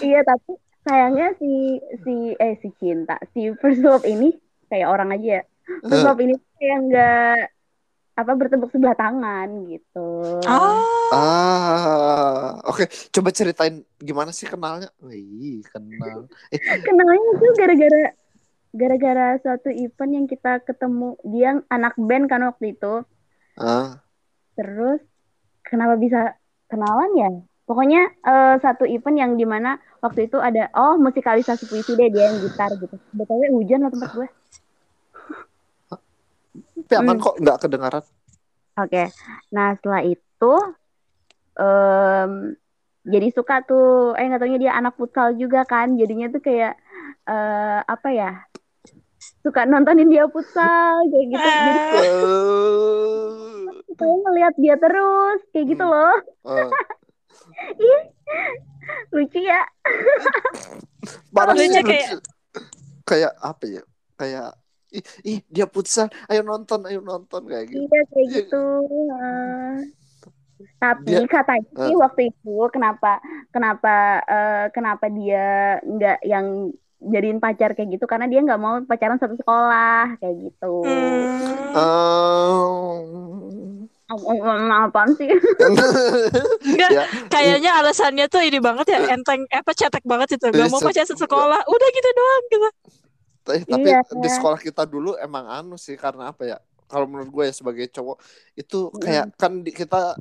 iya, 0.00 0.22
tapi 0.22 0.54
sayangnya 0.86 1.34
si 1.36 1.82
si 2.06 2.14
eh 2.38 2.54
si 2.62 2.70
cinta, 2.78 3.18
si 3.34 3.50
first 3.58 3.82
love 3.82 4.06
ini 4.06 4.32
kayak 4.70 4.86
orang 4.86 5.10
aja 5.12 5.40
ya. 5.40 5.42
First 5.82 6.06
love 6.06 6.20
ini 6.22 6.34
kayak 6.56 6.78
nggak 6.86 7.38
apa 8.16 8.32
bertepuk 8.36 8.70
sebelah 8.70 8.96
tangan 8.98 9.48
gitu. 9.70 10.08
Ah 10.44 11.00
Ah, 11.10 12.62
oke. 12.70 12.86
Coba 13.10 13.34
ceritain 13.34 13.82
gimana 13.98 14.30
sih 14.30 14.46
kenalnya? 14.46 14.94
Wih, 15.02 15.58
kenal. 15.66 16.30
Eh, 16.54 16.60
Kenalnya 16.86 17.30
tuh 17.34 17.50
gara-gara 17.58 18.02
gara-gara 18.70 19.26
suatu 19.42 19.74
event 19.74 20.12
yang 20.14 20.26
kita 20.30 20.62
ketemu 20.62 21.18
dia 21.26 21.58
anak 21.66 21.98
band 21.98 22.30
kan 22.30 22.46
waktu 22.46 22.78
itu. 22.78 23.02
ah, 23.58 23.98
Terus 24.54 25.02
kenapa 25.66 25.98
bisa 25.98 26.38
kenalan 26.70 27.10
ya? 27.18 27.30
Pokoknya 27.66 28.02
eh, 28.06 28.54
satu 28.62 28.86
event 28.86 29.16
yang 29.18 29.32
di 29.34 29.46
mana 29.46 29.78
waktu 29.98 30.30
itu 30.30 30.38
ada 30.38 30.70
oh 30.78 30.94
musikalisasi 30.94 31.66
puisi 31.66 31.98
deh 31.98 32.06
dia 32.06 32.30
yang 32.30 32.38
gitar 32.38 32.70
gitu. 32.78 32.94
Betulnya 33.10 33.48
hujan 33.50 33.80
lah 33.82 33.90
tempat 33.90 34.10
gue. 34.14 34.28
Tapi 36.82 36.94
aman 36.96 37.16
Hmm. 37.16 37.22
kok 37.22 37.36
nggak 37.38 37.58
kedengaran. 37.58 38.04
Oke. 38.76 39.04
Nah 39.50 39.68
setelah 39.74 40.02
itu 40.02 40.52
em, 41.54 42.32
jadi 43.02 43.28
suka 43.30 43.62
tuh. 43.62 44.14
Eh 44.14 44.24
nggak 44.24 44.58
dia 44.58 44.72
anak 44.72 44.94
futsal 44.94 45.34
juga 45.34 45.62
kan. 45.62 45.94
Jadinya 45.94 46.28
tuh 46.28 46.40
kayak 46.40 46.74
eh, 47.24 47.80
apa 47.80 48.08
ya? 48.10 48.32
Suka 49.40 49.64
nontonin 49.64 50.08
dia 50.08 50.24
futsal 50.26 51.04
kayak 51.06 51.26
gitu. 51.28 51.48
Jadi 51.48 51.72
saya 53.98 54.14
ngeliat 54.16 54.54
dia 54.56 54.74
terus 54.76 55.40
kayak 55.50 55.66
gitu 55.68 55.84
Hmm. 55.84 55.92
loh. 55.92 56.16
Ah, 56.46 56.68
lucu 59.12 59.38
ya 59.38 59.60
Parah 61.30 61.54
sih, 61.54 61.66
Lucunya 61.68 61.82
lucu. 61.82 61.90
kayak- 61.90 62.22
kayak 63.04 63.32
apa 63.38 63.64
ya? 63.66 63.82
Kayak 64.16 64.48
ih, 64.92 65.02
ih 65.24 65.38
dia 65.46 65.64
putusan, 65.64 66.08
ayo 66.26 66.42
nonton, 66.42 66.84
ayo 66.84 67.00
nonton 67.00 67.44
kayak 67.44 67.66
gitu. 67.66 67.80
iya 67.80 68.00
kayak 68.04 68.24
Iya. 68.24 68.36
gitu 68.36 68.62
Eh, 68.90 69.76
tapi 70.76 71.14
Dia- 71.14 71.24
katanya 71.26 71.66
sih 71.78 71.88
eh. 71.88 71.96
waktu 71.96 72.20
itu 72.28 72.68
kenapa 72.68 73.16
kenapa 73.48 74.20
eh, 74.22 74.64
kenapa 74.70 75.08
dia 75.08 75.78
nggak 75.80 76.18
yang 76.22 76.70
jadiin 77.00 77.38
pacar 77.38 77.72
kayak 77.72 77.90
gitu 77.90 78.04
karena 78.04 78.26
dia 78.26 78.38
nggak 78.38 78.56
mau 78.56 78.78
pacaran 78.82 79.16
satu 79.16 79.34
sekolah 79.34 80.14
kayak 80.16 80.34
gitu 80.42 80.82
Hmm. 80.82 81.72
Ehm, 81.72 83.08
Om- 84.10 84.26
om- 84.26 84.42
om- 84.42 84.70
apaan 84.82 85.14
sih 85.14 85.26
Enggak, 86.66 86.88
ya, 86.90 87.02
kayaknya 87.28 87.70
alasannya 87.74 88.26
tuh 88.26 88.40
ini 88.40 88.58
banget 88.58 88.90
ya 88.90 88.98
enteng 89.08 89.46
eh, 89.46 89.56
apa 89.56 89.70
cetek 89.70 90.02
banget 90.02 90.34
itu 90.34 90.44
gak 90.44 90.66
mau 90.66 90.78
pacaran 90.78 91.06
cet- 91.06 91.16
sekolah 91.16 91.60
udah 91.62 91.88
gitu 91.90 92.08
doang 92.10 92.42
gitu 92.48 92.68
tapi 93.64 93.88
Iya. 93.90 94.00
di 94.06 94.28
sekolah 94.28 94.58
kita 94.58 94.82
dulu 94.84 95.14
emang 95.16 95.46
anu 95.46 95.76
sih 95.76 95.94
karena 95.94 96.30
apa 96.30 96.42
ya? 96.46 96.58
Kalau 96.86 97.06
menurut 97.06 97.30
gue 97.30 97.44
ya 97.46 97.54
sebagai 97.54 97.86
cowok 97.86 98.16
itu 98.54 98.78
kayak 98.98 99.34
kan 99.38 99.62
di, 99.62 99.70
kita 99.70 100.18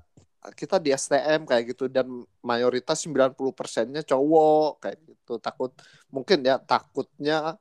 kita 0.55 0.77
di 0.79 0.93
STM 0.93 1.43
kayak 1.43 1.75
gitu 1.75 1.91
dan 1.91 2.07
mayoritas 2.39 3.03
90 3.03 3.51
persennya 3.51 4.05
cowok 4.05 4.79
kayak 4.79 4.97
gitu 5.03 5.33
takut 5.37 5.73
mungkin 6.07 6.45
ya 6.45 6.55
takutnya 6.61 7.57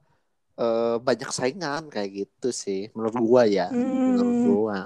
eh, 0.54 0.96
banyak 1.00 1.30
saingan 1.32 1.88
kayak 1.88 2.10
gitu 2.26 2.52
sih 2.52 2.86
menurut 2.92 3.16
gua 3.18 3.42
ya 3.48 3.66
menurut 3.72 4.36
Hmm. 4.36 4.44
gua 4.44 4.78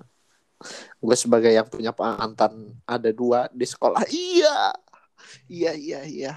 gue 1.03 1.17
sebagai 1.19 1.51
yang 1.51 1.67
punya 1.67 1.91
mantan 1.91 2.71
ada 2.87 3.11
dua 3.11 3.51
di 3.51 3.67
sekolah 3.67 4.07
iya 4.07 4.71
iya 5.51 5.73
iya 5.75 6.01
iya 6.07 6.33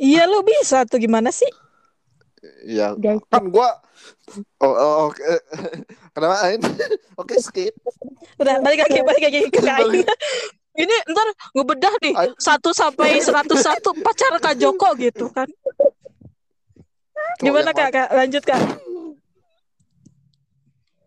iya 0.00 0.22
lu 0.24 0.40
bisa 0.40 0.88
tuh 0.88 0.96
gimana 0.96 1.28
sih 1.28 1.48
ya 2.64 2.96
Guys. 2.96 3.20
kan 3.28 3.52
gua 3.52 3.68
oh, 4.64 4.74
oh, 4.74 4.94
oke. 5.12 5.20
Kenapa 6.16 6.36
Ain? 6.48 6.60
Oke 7.20 7.36
skip. 7.36 7.76
Udah 8.40 8.58
balik 8.64 8.88
lagi 8.88 9.00
balik 9.04 9.22
lagi 9.28 9.40
ke 9.52 9.60
Aing. 9.68 10.04
ini 10.80 10.96
ntar 11.12 11.28
ngebedah 11.52 11.94
nih 12.00 12.14
Aing. 12.16 12.34
satu 12.40 12.72
sampai 12.72 13.20
seratus 13.20 13.60
satu 13.60 13.92
pacar 14.00 14.32
kak 14.40 14.56
Joko 14.56 14.96
gitu 14.96 15.28
kan. 15.30 15.48
Gimana 17.40 17.76
kak? 17.76 17.92
kak 17.92 18.08
lanjut 18.16 18.42
kak 18.44 18.60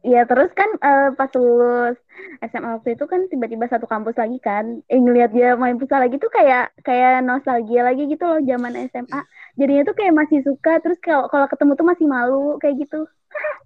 Iya 0.03 0.27
terus 0.27 0.51
kan 0.51 0.67
eh, 0.83 1.09
pas 1.15 1.31
lulus 1.31 1.95
SMA 2.43 2.75
waktu 2.75 2.99
itu 2.99 3.07
kan 3.07 3.23
tiba-tiba 3.31 3.71
satu 3.71 3.87
kampus 3.87 4.19
lagi 4.19 4.35
kan, 4.43 4.83
eh 4.91 4.99
ngeliat 4.99 5.31
dia 5.31 5.55
main 5.55 5.79
futsal 5.79 6.03
lagi 6.03 6.19
tuh 6.19 6.27
kayak 6.27 6.75
kayak 6.83 7.23
nostalgia 7.23 7.87
lagi 7.87 8.11
gitu 8.11 8.23
loh 8.27 8.43
zaman 8.43 8.75
SMA. 8.91 9.23
Jadinya 9.55 9.83
tuh 9.87 9.95
kayak 9.95 10.11
masih 10.11 10.43
suka, 10.43 10.83
terus 10.83 10.99
kalau 10.99 11.31
kalau 11.31 11.47
ketemu 11.47 11.71
tuh 11.79 11.87
masih 11.87 12.05
malu 12.11 12.59
kayak 12.59 12.83
gitu. 12.83 13.07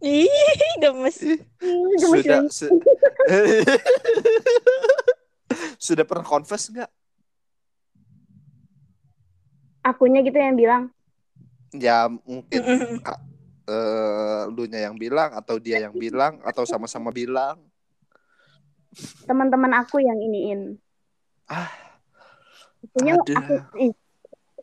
ih 0.06 0.30
gemes. 0.78 1.17
Gemes 1.97 2.21
sudah 2.21 2.41
su- 2.54 2.69
sudah 5.89 6.06
pernah 6.06 6.26
confess 6.26 6.69
nggak? 6.69 6.89
Akunya 9.82 10.21
gitu 10.21 10.38
yang 10.38 10.54
bilang, 10.60 10.84
ya 11.73 12.06
mungkin 12.12 12.62
eh 13.68 14.42
lu 14.56 14.64
nya 14.72 14.80
yang 14.88 14.96
bilang 15.04 15.30
atau 15.40 15.56
dia 15.60 15.78
yang 15.86 15.96
bilang 15.96 16.40
atau 16.50 16.64
sama-sama 16.64 17.10
bilang 17.12 17.58
teman-teman 19.28 19.74
aku 19.82 19.96
yang 20.08 20.18
iniin. 20.28 20.80
Ah, 21.48 21.72
aduh. 22.98 23.24
aku, 23.40 23.54
ih, 23.84 23.92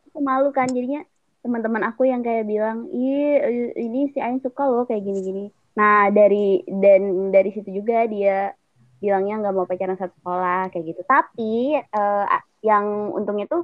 aku 0.07 0.19
malu 0.29 0.47
kan 0.57 0.67
jadinya 0.75 1.01
teman-teman 1.43 1.83
aku 1.89 2.01
yang 2.11 2.21
kayak 2.25 2.45
bilang, 2.51 2.77
ih 2.93 3.37
eh, 3.47 3.69
ini 3.85 3.99
si 4.13 4.19
Ain 4.25 4.37
suka 4.45 4.63
loh 4.71 4.83
kayak 4.89 5.03
gini-gini. 5.07 5.41
Nah 5.79 6.09
dari 6.17 6.63
dan 6.83 7.01
dari 7.35 7.49
situ 7.55 7.69
juga 7.79 8.07
dia 8.13 8.53
bilangnya 9.01 9.33
nggak 9.41 9.53
mau 9.57 9.67
pacaran 9.69 9.97
satu 9.99 10.13
sekolah 10.19 10.57
kayak 10.73 10.85
gitu. 10.89 11.01
Tapi 11.05 11.77
eh, 11.79 12.23
a- 12.35 12.47
yang 12.65 12.85
untungnya 13.17 13.45
tuh 13.53 13.61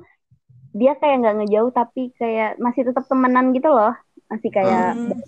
dia 0.80 0.92
kayak 1.00 1.16
nggak 1.22 1.36
ngejauh 1.44 1.72
tapi 1.80 2.02
kayak 2.20 2.50
masih 2.66 2.84
tetap 2.88 3.06
temenan 3.12 3.46
gitu 3.58 3.70
loh. 3.72 3.94
Masih 4.32 4.50
kayak 4.50 4.96
Hmm. 4.96 5.20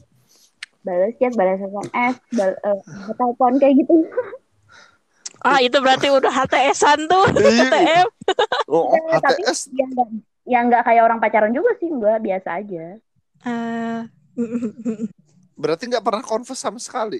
balas 0.83 1.13
chat, 1.19 1.31
balas 1.35 1.59
SMS, 1.59 2.15
bal 2.35 2.51
eh, 2.55 2.79
telepon 3.19 3.53
kayak 3.59 3.75
gitu. 3.83 3.95
ah 5.47 5.59
itu 5.59 5.75
berarti 5.83 6.07
udah 6.07 6.31
HTS-an 6.31 6.99
tuh 7.11 7.25
Iya. 7.35 7.67
HTM 7.67 8.07
oh, 8.71 8.95
oh, 8.95 9.07
Ya, 9.11 9.19
tapi 9.19 9.41
HTS 9.43 9.59
yang 9.75 9.89
nggak 9.91 10.09
yang 10.43 10.63
nggak 10.71 10.83
kayak 10.87 11.03
orang 11.07 11.19
pacaran 11.23 11.51
juga 11.55 11.71
sih, 11.79 11.87
enggak 11.91 12.19
biasa 12.23 12.49
aja. 12.63 12.85
Ah, 13.43 14.07
berarti 15.61 15.83
nggak 15.91 16.03
pernah 16.03 16.23
confess 16.23 16.59
sama 16.63 16.79
sekali 16.79 17.19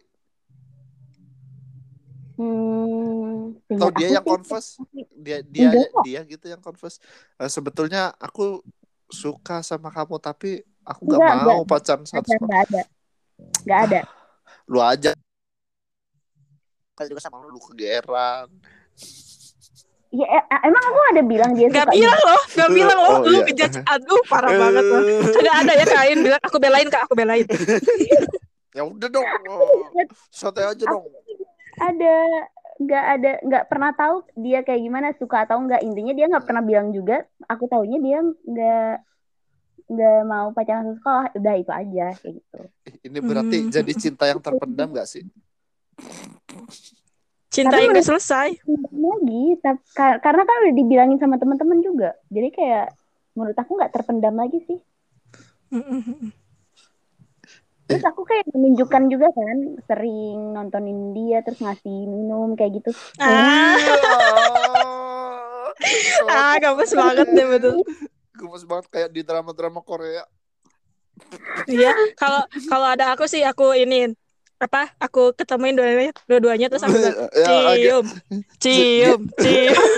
Hmm, 2.34 3.54
atau 3.70 3.94
dia 3.94 4.10
yang 4.18 4.26
confess 4.26 4.82
dia 5.14 5.46
dia 5.46 5.70
Enggak 5.70 6.02
dia 6.02 6.20
gitu 6.26 6.46
yang 6.50 6.62
confess 6.66 6.98
Eh, 7.38 7.46
sebetulnya 7.46 8.10
aku 8.18 8.66
suka 9.06 9.62
sama 9.62 9.94
kamu 9.94 10.18
tapi 10.18 10.66
aku 10.84 11.02
nggak 11.08 11.20
Enggak, 11.20 11.36
mau 11.44 11.64
enggak. 11.64 11.70
pacaran 11.72 12.04
satu 12.04 12.28
sekolah 12.28 12.48
nggak 12.48 12.62
ada, 12.68 12.82
nggak 13.64 13.80
ada. 13.88 14.00
lu 14.72 14.80
aja. 14.80 15.12
Kali 16.94 17.08
juga 17.10 17.22
sama 17.24 17.42
lu 17.42 17.58
kegeeran. 17.58 18.48
Ya, 20.14 20.30
e- 20.30 20.62
emang 20.70 20.84
aku 20.94 21.00
ada 21.10 21.22
bilang 21.26 21.52
dia 21.58 21.66
Gak 21.74 21.90
suka 21.90 21.94
bilang 21.98 22.22
loh, 22.22 22.42
gak 22.54 22.70
bilang 22.70 23.00
loh, 23.02 23.14
Oh, 23.18 23.26
lu 23.26 23.34
iya. 23.34 23.46
ngejudge, 23.50 23.82
aduh 23.82 24.22
parah 24.30 24.52
banget 24.54 24.86
loh. 24.86 25.02
Kagak 25.34 25.56
ada 25.66 25.72
ya 25.74 25.86
kain 25.90 26.18
bilang 26.22 26.42
aku 26.46 26.58
belain 26.62 26.88
kak, 26.94 27.02
aku 27.10 27.14
belain. 27.18 27.46
ya 28.78 28.86
udah 28.86 29.10
dong. 29.10 29.26
Santai 30.30 30.70
aja 30.70 30.84
dong. 30.86 31.02
Ada 31.82 32.14
nggak 32.78 33.06
ada 33.18 33.32
nggak 33.42 33.64
pernah 33.70 33.90
tahu 33.98 34.22
dia 34.38 34.62
kayak 34.62 34.82
gimana 34.86 35.08
suka 35.18 35.50
atau 35.50 35.58
enggak 35.58 35.82
intinya 35.82 36.14
dia 36.14 36.30
nggak 36.30 36.46
pernah 36.46 36.62
bilang 36.62 36.94
juga. 36.94 37.26
Aku 37.50 37.66
taunya 37.66 37.98
dia 37.98 38.22
nggak 38.22 38.94
nggak 39.94 40.20
mau 40.26 40.48
pacaran 40.52 40.84
satu 40.90 40.98
sekolah 41.00 41.26
udah 41.38 41.54
itu 41.56 41.72
aja 41.72 42.06
kayak 42.18 42.34
gitu. 42.38 42.60
Ini 43.06 43.20
berarti 43.22 43.58
Hmm. 43.62 43.70
jadi 43.70 43.92
cinta 43.94 44.24
yang 44.26 44.40
terpendam 44.42 44.90
gak 44.92 45.08
sih? 45.08 45.24
Cinta 47.48 47.78
Tapi 47.78 47.86
yang 47.86 47.94
udah 47.94 48.06
selesai. 48.06 48.48
lagi 48.66 49.46
karena 49.94 50.42
kan 50.42 50.56
udah 50.66 50.74
dibilangin 50.74 51.20
sama 51.22 51.38
teman-teman 51.38 51.80
juga. 51.86 52.18
Jadi 52.34 52.50
kayak 52.50 52.98
menurut 53.38 53.54
aku 53.54 53.72
nggak 53.78 53.94
terpendam 53.94 54.34
lagi 54.34 54.58
sih. 54.66 54.80
Terus 57.84 58.04
aku 58.10 58.26
kayak 58.26 58.50
menunjukkan 58.50 59.04
juga 59.06 59.28
kan 59.30 59.58
sering 59.86 60.56
nontonin 60.56 61.14
dia 61.14 61.46
terus 61.46 61.62
ngasih 61.62 62.10
minum 62.10 62.58
kayak 62.58 62.82
gitu. 62.82 62.90
Ah, 63.22 63.78
ah 66.32 66.56
kamu 66.58 66.84
semangat 66.90 67.28
deh 67.30 67.46
betul. 67.46 67.78
Gemes 68.44 68.68
banget 68.68 68.86
kayak 68.92 69.10
di 69.16 69.24
drama-drama 69.24 69.80
Korea. 69.80 70.28
Iya, 71.64 71.96
kalau 72.20 72.44
kalau 72.68 72.88
ada 72.92 73.16
aku 73.16 73.24
sih 73.32 73.40
aku 73.48 73.72
iniin 73.72 74.12
apa? 74.60 74.92
Aku 75.00 75.32
ketemuin 75.32 75.80
dua-duanya, 75.80 76.14
dua-duanya 76.28 76.68
terus 76.68 76.84
aku 76.84 76.92
bilang, 76.92 77.16
ya, 77.40 77.48
cium, 77.48 78.06
cium, 78.60 79.22
cium. 79.44 79.80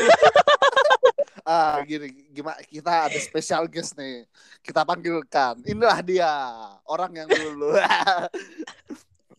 ah 1.46 1.78
gini 1.86 2.10
gimana 2.34 2.58
kita 2.66 3.10
ada 3.10 3.18
special 3.18 3.66
guest 3.66 3.98
nih. 3.98 4.30
Kita 4.62 4.86
panggilkan. 4.86 5.66
Inilah 5.66 6.00
dia, 6.06 6.34
orang 6.86 7.26
yang 7.26 7.30
dulu. 7.30 7.74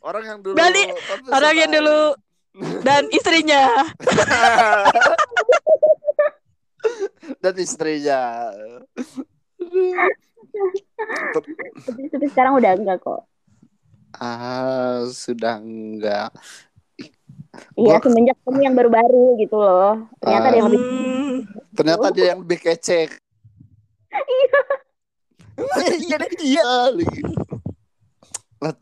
orang 0.03 0.25
yang 0.27 0.38
dulu. 0.42 0.55
Berarti 0.59 0.83
tapi 0.90 1.27
Orang 1.31 1.55
yang 1.55 1.71
dulu 1.71 2.01
dan 2.83 3.07
istrinya. 3.14 3.87
Dan 7.38 7.55
istrinya. 7.57 8.51
tapi, 11.33 11.50
tapi 12.08 12.27
sekarang 12.29 12.54
udah 12.54 12.73
enggak 12.73 12.98
kok 13.00 13.23
Ah, 14.15 15.04
sudah 15.06 15.58
enggak. 15.58 16.33
iya 17.75 17.96
Gua- 17.96 18.02
semenjak 18.02 18.37
kamu 18.42 18.60
yang 18.63 18.75
baru-baru 18.75 19.37
gitu 19.37 19.56
loh 19.56 20.08
ternyata 20.19 20.46
Ah. 20.48 20.52
dia 20.52 20.63
lebih 20.65 20.81
Hmm, 20.81 21.35
Ternyata 21.73 22.06
dia 22.08 22.27
yang 22.33 22.40
lebih 22.40 22.58
kece. 22.58 23.13
Iya. 24.08 24.60
Iya. 26.40 26.71
Lah, 28.58 28.73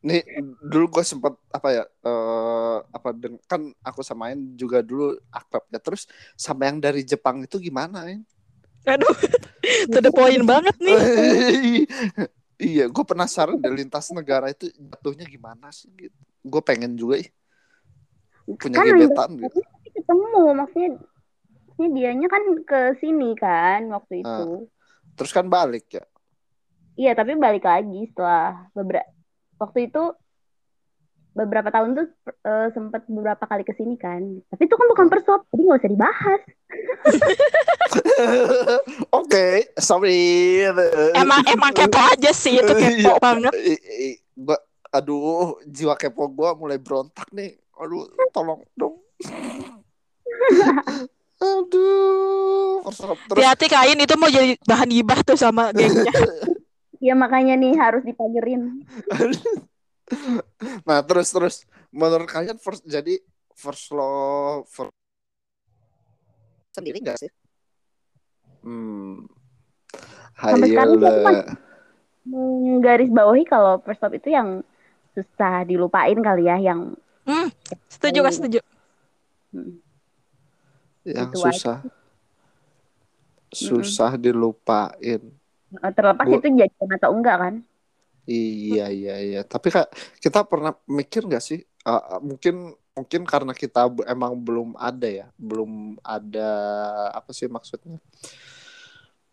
Nih 0.00 0.24
dulu 0.64 0.96
gue 0.96 1.04
sempet 1.04 1.34
apa 1.52 1.68
ya 1.76 1.84
eh 1.84 2.76
apa 2.96 3.08
deng- 3.12 3.42
kan 3.44 3.60
aku 3.84 4.00
samain 4.00 4.38
juga 4.56 4.80
dulu 4.80 5.12
akrab 5.28 5.64
ya 5.68 5.76
terus 5.76 6.08
sama 6.40 6.68
yang 6.72 6.80
dari 6.80 7.04
Jepang 7.04 7.44
itu 7.44 7.56
gimana 7.60 8.08
ya? 8.08 8.16
aduh, 8.88 9.14
to 9.92 9.98
the 10.00 10.10
point 10.12 10.40
banget 10.48 10.76
nih. 10.80 10.98
iya, 12.60 12.84
gue 12.88 13.04
penasaran 13.04 13.56
deh 13.60 13.72
lintas 13.72 14.08
negara 14.12 14.48
itu 14.52 14.68
jatuhnya 14.72 15.24
gimana 15.28 15.68
sih 15.72 15.88
gitu. 15.96 16.16
Gue 16.44 16.62
pengen 16.64 16.96
juga 16.96 17.20
ih, 17.20 17.28
punya 18.60 18.78
Kan 18.78 18.86
gebetan 18.88 19.30
gitu. 19.36 19.58
ketemu 19.94 20.40
maksudnya 20.58 20.90
maksudnya 21.66 21.90
dianya 21.96 22.26
kan 22.34 22.42
ke 22.68 22.80
sini 23.02 23.28
kan 23.42 23.80
waktu 23.94 24.14
itu 24.24 24.42
terus 25.16 25.32
kan 25.36 25.46
balik 25.46 25.86
ya 25.96 26.04
Iya, 27.00 27.10
tapi 27.18 27.32
balik 27.44 27.64
lagi 27.64 27.96
setelah 28.12 28.68
beberapa 28.76 29.08
waktu 29.60 29.86
itu 29.86 30.02
beberapa 31.30 31.70
tahun 31.70 31.94
tuh 31.94 32.06
eh, 32.26 32.66
sempat 32.72 33.04
beberapa 33.06 33.44
kali 33.44 33.62
ke 33.62 33.70
sini 33.72 33.94
kan. 33.94 34.18
Tapi 34.48 34.62
itu 34.64 34.74
kan 34.74 34.86
bukan 34.88 35.06
love, 35.06 35.44
jadi 35.46 35.62
nggak 35.62 35.78
usah 35.78 35.92
dibahas. 35.92 36.40
oke 39.10 39.46
sorry 39.76 40.62
Emang 41.12 41.42
emang 41.44 41.70
kepo 41.70 41.98
aja 41.98 42.30
sih 42.30 42.56
itu 42.56 42.72
kepo 42.80 43.10
Iya. 43.10 43.12
banget. 43.18 43.52
I- 43.54 43.82
i- 44.06 44.20
gua 44.32 44.56
aduh 44.90 45.58
jiwa 45.66 45.94
kepo 45.94 46.26
gua 46.26 46.54
mulai 46.54 46.78
berontak 46.78 47.26
nih 47.30 47.58
aduh 47.74 48.06
tolong 48.30 48.62
dong 48.74 48.98
aduh 51.40 52.84
love. 52.84 53.20
terus 53.26 53.42
Hati-hati 53.42 53.66
kain 53.66 53.98
itu 53.98 54.14
mau 54.14 54.28
jadi 54.28 54.54
bahan 54.62 54.88
gibah 54.90 55.18
tuh 55.22 55.34
sama 55.34 55.70
gengnya. 55.72 56.10
Ya 57.00 57.14
makanya 57.16 57.54
nih 57.56 57.72
harus 57.80 58.02
dipagerin. 58.04 58.84
Nah 60.88 61.00
terus 61.06 61.28
terus 61.34 61.56
menurut 61.94 62.28
kalian 62.28 62.58
first 62.60 62.82
jadi 62.86 63.18
first 63.56 63.90
love 63.94 64.66
first, 64.68 64.94
Sendiri 66.74 66.98
nggak 67.02 67.18
sih? 67.22 67.30
hmm, 68.62 69.26
hayolah. 70.40 71.44
Menggaris 72.30 73.10
bawahi 73.10 73.44
kalau 73.48 73.80
first 73.84 74.00
love 74.04 74.14
itu 74.14 74.28
yang 74.30 74.60
susah 75.16 75.64
dilupain 75.66 76.18
kali 76.20 76.46
ya, 76.46 76.56
yang 76.60 76.94
Hmm, 77.26 77.48
setuju 77.88 78.18
gak 78.26 78.34
setuju? 78.36 78.60
hmm, 79.52 79.80
yang 81.04 81.32
Itu 81.32 81.38
aja. 81.44 81.54
susah 81.54 81.78
susah 83.50 84.14
dilupain 84.14 85.39
terlepas 85.96 86.28
Gua- 86.28 86.36
itu 86.36 86.46
jadian 86.60 86.90
atau 86.98 87.10
enggak 87.16 87.36
kan? 87.42 87.54
iya 88.30 88.82
iya 88.96 89.12
iya 89.26 89.38
tapi 89.52 89.68
kak 89.74 89.86
kita 90.24 90.38
pernah 90.50 90.72
mikir 90.98 91.22
nggak 91.28 91.44
sih 91.50 91.60
Uh, 91.80 92.20
mungkin 92.20 92.76
mungkin 92.92 93.22
karena 93.24 93.56
kita 93.56 93.88
emang 94.04 94.36
belum 94.36 94.76
ada 94.76 95.08
ya 95.08 95.26
belum 95.40 95.96
ada 96.04 96.44
apa 97.16 97.32
sih 97.32 97.48
maksudnya 97.48 97.96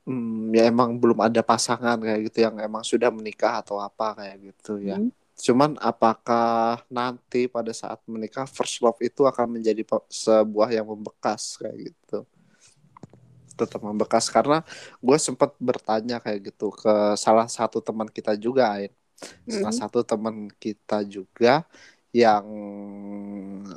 Hmm, 0.08 0.56
ya 0.56 0.72
emang 0.72 0.96
belum 1.04 1.20
ada 1.20 1.44
pasangan 1.44 2.00
kayak 2.00 2.32
gitu 2.32 2.38
yang 2.48 2.56
emang 2.64 2.80
sudah 2.80 3.12
menikah 3.12 3.60
atau 3.60 3.76
apa 3.84 4.16
kayak 4.16 4.38
gitu 4.54 4.80
ya. 4.80 4.96
Hmm. 4.96 5.12
Cuman 5.36 5.76
apakah 5.84 6.80
nanti 6.88 7.52
pada 7.52 7.76
saat 7.76 8.00
menikah 8.08 8.48
first 8.48 8.80
love 8.80 8.98
itu 9.04 9.28
akan 9.28 9.60
menjadi 9.60 9.84
sebuah 10.08 10.72
yang 10.72 10.88
membekas 10.88 11.60
kayak 11.60 11.92
gitu? 11.92 12.24
Tetap 13.60 13.82
membekas 13.88 14.26
karena 14.36 14.56
gue 15.06 15.18
sempat 15.28 15.52
bertanya 15.68 16.16
kayak 16.24 16.40
gitu 16.54 16.66
ke 16.82 16.90
salah 17.18 17.48
satu 17.58 17.78
teman 17.88 18.08
kita 18.18 18.32
juga, 18.46 18.64
Ain. 18.78 18.92
Salah 19.50 19.74
Hmm. 19.74 19.82
satu 19.82 20.00
teman 20.06 20.36
kita 20.64 20.96
juga 21.16 21.66
yang 22.16 22.46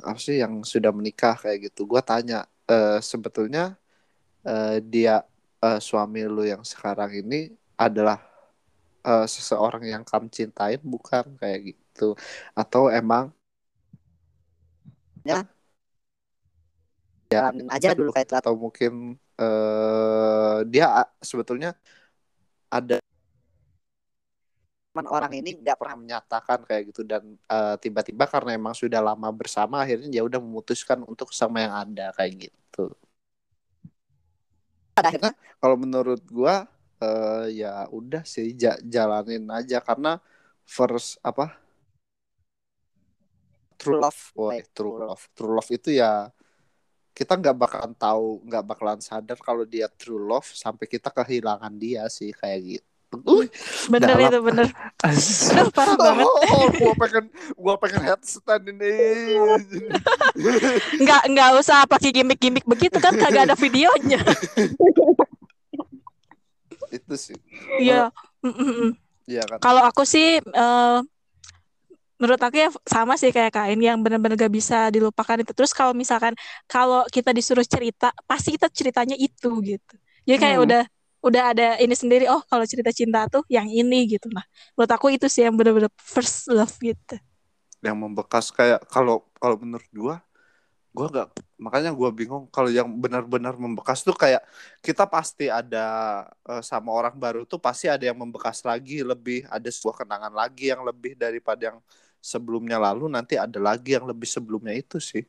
apa 0.07 0.19
sih 0.25 0.35
yang 0.43 0.53
sudah 0.65 0.91
menikah 0.97 1.35
kayak 1.41 1.69
gitu. 1.71 1.79
Gue 1.91 2.01
tanya 2.05 2.35
eh, 2.69 2.99
sebetulnya 3.11 3.61
eh, 4.47 4.77
dia 4.93 5.23
eh, 5.65 5.79
suami 5.81 6.19
lu 6.35 6.43
yang 6.47 6.63
sekarang 6.65 7.11
ini 7.21 7.35
adalah 7.79 8.17
eh, 9.07 9.25
seseorang 9.29 9.83
yang 9.93 10.03
kamu 10.09 10.27
cintain 10.37 10.81
bukan 10.83 11.25
kayak 11.41 11.59
gitu 11.75 12.15
atau 12.57 12.83
emang 12.93 13.25
Jalanin 17.31 17.67
aja 17.71 17.95
dulu 17.95 18.11
kayak 18.11 18.43
atau 18.43 18.53
mungkin 18.59 19.15
eh 19.41 20.57
dia 20.73 20.85
a- 21.01 21.11
sebetulnya 21.29 21.69
ada 22.71 22.99
Cuman 24.91 25.07
orang 25.07 25.31
ini 25.39 25.55
nggak 25.55 25.77
pernah 25.79 25.95
menyatakan 26.03 26.59
kayak 26.67 26.83
gitu 26.91 27.01
dan 27.07 27.23
eh, 27.47 27.75
tiba-tiba 27.79 28.27
karena 28.27 28.51
emang 28.59 28.75
sudah 28.75 28.99
lama 28.99 29.29
bersama 29.31 29.75
akhirnya 29.87 30.11
dia 30.11 30.23
udah 30.27 30.39
memutuskan 30.43 30.99
untuk 31.07 31.31
sama 31.31 31.63
yang 31.63 31.73
ada 31.87 32.11
kayak 32.17 32.51
gitu. 32.51 32.91
akhirnya 34.97 35.31
Kalau 35.61 35.77
menurut 35.77 36.21
gua 36.29 36.65
eh, 37.01 37.61
ya 37.65 37.85
udah 37.93 38.21
sih 38.25 38.53
ja- 38.57 38.81
jalanin 38.85 39.45
aja 39.49 39.77
karena 39.81 40.17
first 40.65 41.17
apa 41.25 41.57
true 43.79 43.99
love. 43.99 44.31
Wah, 44.35 44.59
true 44.75 44.95
love. 45.01 45.21
True 45.35 45.53
love 45.57 45.69
itu 45.73 45.89
ya 46.01 46.29
kita 47.11 47.35
nggak 47.35 47.57
bakalan 47.57 47.93
tahu, 47.95 48.39
nggak 48.47 48.63
bakalan 48.63 48.99
sadar 49.03 49.37
kalau 49.43 49.67
dia 49.67 49.91
true 49.99 50.19
love 50.19 50.47
sampai 50.47 50.87
kita 50.87 51.11
kehilangan 51.11 51.73
dia 51.75 52.07
sih 52.07 52.31
kayak 52.31 52.79
gitu. 52.79 52.87
Uh, 53.11 53.43
Bener 53.91 54.15
Dalam. 54.15 54.23
itu 54.23 54.39
bener. 54.39 54.67
Aduh, 55.03 55.67
parah 55.75 55.99
banget. 55.99 56.23
oh, 56.23 56.67
gua 56.71 56.93
pengen 56.95 57.25
gua 57.59 57.75
pengen 57.75 58.01
headstand 58.07 58.71
ini. 58.71 58.95
Nggak 61.03 61.21
nggak 61.35 61.49
usah 61.59 61.83
pakai 61.91 62.15
gimmick-gimmick 62.15 62.63
begitu 62.63 63.03
kan 63.03 63.11
kagak 63.19 63.51
ada 63.51 63.55
videonya. 63.59 64.23
itu 66.95 67.15
sih. 67.19 67.35
Iya. 67.83 68.15
Mm, 68.39 68.55
mm, 68.55 68.71
mm. 68.71 68.91
Iya 69.27 69.43
kan. 69.43 69.59
Kalau 69.59 69.83
aku 69.83 70.07
sih 70.07 70.39
eh, 70.39 70.97
menurut 72.21 72.41
aku 72.45 72.55
ya 72.63 72.69
sama 72.85 73.13
sih 73.21 73.31
kayak 73.35 73.51
Kain 73.55 73.79
yang 73.81 73.97
benar-benar 74.05 74.37
gak 74.37 74.53
bisa 74.53 74.75
dilupakan 74.93 75.37
itu. 75.41 75.51
Terus 75.57 75.73
kalau 75.73 75.93
misalkan 75.97 76.33
kalau 76.69 77.01
kita 77.15 77.33
disuruh 77.37 77.65
cerita, 77.65 78.13
pasti 78.29 78.53
kita 78.55 78.67
ceritanya 78.69 79.15
itu 79.17 79.49
gitu. 79.65 79.93
Jadi 80.27 80.37
kayak 80.43 80.59
Hmm. 80.59 80.65
udah 80.65 80.81
udah 81.27 81.43
ada 81.53 81.65
ini 81.83 81.95
sendiri. 81.97 82.25
Oh, 82.29 82.41
kalau 82.49 82.65
cerita 82.69 82.91
cinta 82.93 83.25
tuh 83.33 83.43
yang 83.49 83.67
ini 83.69 83.97
gitu. 84.13 84.27
Nah, 84.33 84.45
menurut 84.77 84.91
aku 84.95 85.07
itu 85.15 85.25
sih 85.33 85.41
yang 85.45 85.55
benar-benar 85.59 85.91
first 85.97 86.49
love 86.53 86.73
gitu. 86.81 87.17
Yang 87.81 87.97
membekas 87.97 88.45
kayak 88.53 88.85
kalau 88.93 89.25
kalau 89.41 89.57
menurut 89.57 89.89
gua 89.89 90.15
gua 90.95 91.07
nggak 91.13 91.29
makanya 91.61 91.91
gua 91.95 92.09
bingung 92.13 92.45
kalau 92.51 92.69
yang 92.71 92.87
benar-benar 93.03 93.55
membekas 93.57 94.03
tuh 94.07 94.13
kayak 94.17 94.43
kita 94.85 95.05
pasti 95.09 95.47
ada 95.51 95.79
eh, 96.49 96.63
sama 96.65 96.91
orang 96.93 97.15
baru 97.17 97.43
tuh 97.49 97.57
pasti 97.61 97.87
ada 97.91 98.03
yang 98.05 98.17
membekas 98.19 98.61
lagi 98.65 99.01
lebih 99.05 99.45
ada 99.49 99.69
sebuah 99.69 100.05
kenangan 100.05 100.33
lagi 100.35 100.73
yang 100.73 100.81
lebih 100.85 101.13
daripada 101.19 101.73
yang 101.73 101.79
sebelumnya 102.21 102.77
lalu 102.77 103.09
nanti 103.11 103.35
ada 103.35 103.59
lagi 103.59 103.97
yang 103.97 104.05
lebih 104.07 104.29
sebelumnya 104.29 104.73
itu 104.77 104.97
sih. 105.01 105.25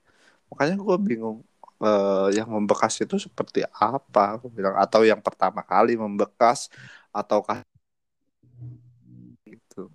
Makanya 0.52 0.76
gua 0.78 0.96
bingung 1.00 1.38
eh, 1.82 2.28
yang 2.38 2.48
membekas 2.52 2.94
itu 3.02 3.16
seperti 3.18 3.64
apa 3.72 4.38
aku 4.38 4.46
bilang. 4.52 4.76
Atau 4.78 5.02
yang 5.08 5.20
pertama 5.24 5.60
kali 5.64 5.96
membekas 5.98 6.68
ataukah 7.12 7.64
gitu 9.48 9.90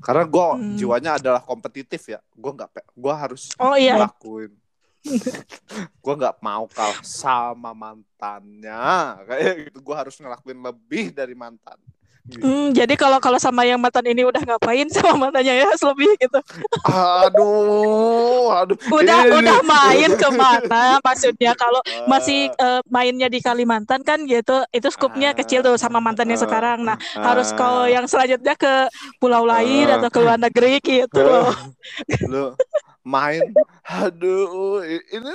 karena 0.00 0.24
gua 0.24 0.56
Hmm. 0.56 0.72
jiwanya 0.78 1.20
adalah 1.20 1.42
kompetitif 1.44 2.08
ya. 2.08 2.20
Gua 2.32 2.52
nggak 2.56 2.70
gua 2.96 3.14
harus 3.16 3.52
Oh 3.60 3.76
iya, 3.76 3.96
ngelakuin. 3.96 4.52
Gue 6.02 6.14
nggak 6.18 6.38
mau 6.42 6.66
kalah 6.70 6.98
sama 7.02 7.70
mantannya. 7.74 9.22
Kayak 9.28 9.54
gitu. 9.70 9.78
Gue 9.82 9.96
harus 9.96 10.16
ngelakuin 10.18 10.60
lebih 10.62 11.04
dari 11.14 11.34
mantan. 11.34 11.78
Hmm, 12.26 12.74
jadi 12.74 12.90
kalau 12.98 13.22
kalau 13.22 13.38
sama 13.38 13.62
yang 13.62 13.78
mantan 13.78 14.02
ini 14.02 14.26
udah 14.26 14.42
ngapain 14.42 14.90
sama 14.90 15.14
mantannya 15.14 15.62
ya 15.62 15.70
lebih 15.94 16.10
gitu. 16.18 16.38
aduh 16.82 18.50
aduh 18.50 18.74
Udah 18.90 19.30
Ini- 19.30 19.34
udah 19.38 19.58
main 19.62 20.10
ke 20.18 20.28
mana? 20.34 20.98
Maksudnya 21.06 21.54
kalau 21.54 21.78
masih 22.10 22.50
Ah, 22.58 22.78
eh, 22.78 22.80
mainnya 22.90 23.30
di 23.30 23.38
Kalimantan 23.38 24.02
kan 24.02 24.26
gitu, 24.26 24.66
itu 24.74 24.88
skupnya 24.90 25.38
kecil 25.38 25.62
tuh 25.62 25.78
sama 25.78 26.02
mantannya 26.02 26.34
ah, 26.34 26.42
sekarang. 26.42 26.78
Nah, 26.82 26.98
ah, 27.14 27.22
harus 27.32 27.54
kalau 27.54 27.86
yang 27.86 28.10
selanjutnya 28.10 28.58
ke 28.58 28.90
pulau 29.22 29.46
lain 29.46 29.86
atau 29.86 30.10
ke 30.10 30.18
luar 30.18 30.38
negeri 30.38 30.82
gitu 30.82 31.20
loh. 31.22 31.54
lu 32.26 32.52
main 33.06 33.54
aduh 33.86 34.82
ini 34.82 35.30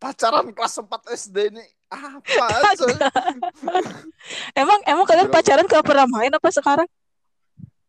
pacaran 0.00 0.48
kelas 0.56 0.80
4 0.80 1.12
SD 1.12 1.52
ini 1.52 1.64
apa? 1.90 2.46
Emang 4.60 4.78
emang 4.86 5.06
kalian 5.06 5.26
pacaran 5.26 5.66
gak 5.66 5.82
pernah 5.82 6.06
main 6.06 6.30
apa 6.30 6.48
sekarang? 6.48 6.86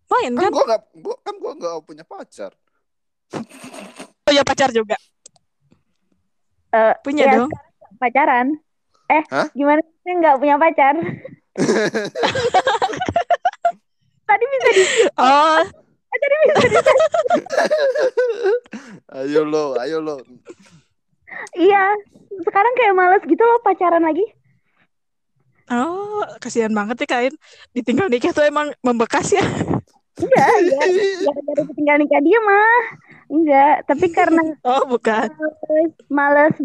Main 0.10 0.34
kan 0.36 0.44
kan? 0.44 0.52
gue 0.52 0.64
nggak 0.68 0.82
gua, 1.00 1.16
kan 1.24 1.36
gue 1.40 1.52
nggak 1.56 1.74
punya 1.88 2.04
pacar 2.04 2.52
Punya 4.26 4.44
pacar 4.50 4.70
juga. 4.76 4.98
Eh, 6.72 6.94
Punya 7.00 7.24
ya, 7.28 7.34
dong. 7.40 7.48
sekarang 7.48 7.96
pacaran. 7.96 8.48
Eh, 9.08 9.24
Hah? 9.30 9.48
gimana 9.54 9.80
sih 10.04 10.14
nggak 10.16 10.36
punya 10.36 10.56
pacar? 10.58 10.96
Tadi 14.24 14.44
bisa 14.48 14.70
di 14.72 14.84
Oh, 15.20 15.60
tadi 16.08 16.36
bisa 16.48 16.64
di 16.64 16.78
ayo 19.12 19.44
lo 19.44 19.76
ayo 19.76 20.00
lo 20.00 20.24
Iya, 21.54 21.84
sekarang 22.44 22.74
kayak 22.76 22.96
males 22.96 23.24
gitu 23.24 23.40
loh 23.40 23.60
pacaran 23.62 24.04
lagi. 24.04 24.24
oh, 25.68 26.24
kasihan 26.38 26.72
banget 26.72 27.04
ya 27.04 27.08
kain. 27.08 27.36
Ditinggal 27.72 28.08
nikah 28.08 28.32
tuh 28.32 28.44
emang 28.44 28.72
membekas 28.82 29.32
ya. 29.32 29.44
enggak 30.12 30.48
enggak 30.60 30.88
gara-gara 31.24 31.64
tinggal 31.74 31.98
nikah 31.98 32.22
dia 32.22 32.40
mah 32.44 32.78
enggak 33.32 33.76
tapi 33.88 34.06
karena 34.12 34.44
Oh, 34.68 34.84
bukan. 34.86 35.32
males, 35.32 35.92
males 36.12 36.56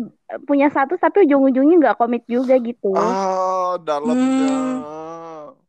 punya 0.45 0.67
satu 0.69 0.99
tapi 0.99 1.25
ujung-ujungnya 1.25 1.79
nggak 1.79 1.97
komit 1.97 2.27
juga 2.27 2.59
gitu 2.59 2.91
Oh, 2.91 3.79
dalamnya. 3.81 4.51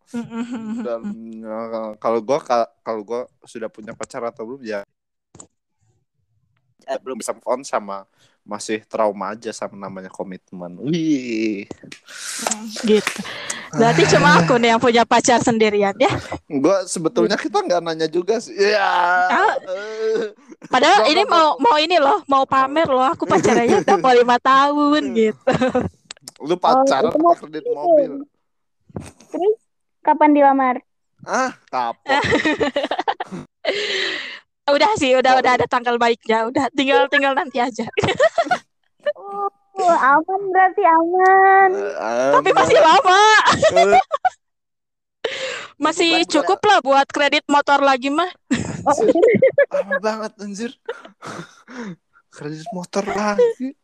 Hmm. 0.09 0.81
Dalamnya. 0.81 1.57
Kalau 2.01 2.19
gua 2.19 2.39
ka- 2.41 2.71
kalau 2.81 3.05
gua 3.05 3.21
sudah 3.45 3.69
punya 3.69 3.93
pacar 3.93 4.25
atau 4.25 4.43
belum 4.43 4.65
ya 4.65 4.81
eh, 6.83 6.97
belum 6.97 7.19
bisa 7.19 7.35
move 7.35 7.45
on 7.45 7.61
sama 7.61 8.07
masih 8.47 8.79
trauma 8.87 9.35
aja 9.35 9.51
sama 9.51 9.75
namanya 9.75 10.07
komitmen. 10.07 10.79
Wih. 10.79 11.67
gitu. 12.81 13.19
Berarti 13.75 14.07
cuma 14.15 14.39
aku 14.39 14.55
nih 14.55 14.71
yang 14.71 14.79
punya 14.79 15.03
pacar 15.03 15.43
sendirian 15.43 15.91
ya. 15.99 16.07
Gua 16.47 16.87
sebetulnya 16.87 17.35
kita 17.35 17.59
nggak 17.59 17.83
nanya 17.83 18.07
juga 18.07 18.39
sih. 18.39 18.55
Ya. 18.55 18.87
Ah. 19.27 19.53
Eh. 19.67 20.31
Padahal 20.71 21.11
ini 21.11 21.27
mau 21.27 21.59
mau 21.59 21.75
ini 21.75 21.99
loh, 21.99 22.23
mau 22.25 22.47
pamer 22.47 22.87
loh. 22.87 23.03
Aku 23.03 23.27
pacarannya 23.27 23.81
udah 23.83 23.97
mau 23.99 24.15
lima 24.15 24.39
tahun 24.39 25.11
gitu. 25.11 25.51
Lu 26.39 26.55
pacaran 26.55 27.11
mau- 27.19 27.35
kredit 27.35 27.67
mobil? 27.67 28.23
terus 29.29 29.61
kapan 30.01 30.33
dilamar 30.33 30.81
Ah, 31.21 31.53
kapok. 31.67 32.07
Udah 34.67 34.91
sih, 34.99 35.15
udah 35.15 35.39
udah 35.39 35.51
ada 35.55 35.67
tanggal 35.67 35.95
baiknya. 35.95 36.43
Udah 36.51 36.67
tinggal 36.75 37.07
tinggal 37.07 37.31
nanti 37.31 37.63
aja. 37.63 37.87
oh 39.77 39.93
aman 39.93 40.41
berarti 40.49 40.83
aman 40.83 41.69
Tapi 42.35 42.49
masih 42.51 42.77
lama. 42.81 43.21
Masih 45.77 46.25
Bukan, 46.25 46.31
cukup 46.39 46.59
lah 46.65 46.79
buat 46.81 47.07
kredit 47.11 47.45
motor 47.51 47.83
lagi 47.83 48.09
mah. 48.09 48.31
lama 49.69 49.95
banget 50.01 50.31
anjir. 50.41 50.71
Kredit 52.33 52.65
motor 52.73 53.03
lagi. 53.05 53.75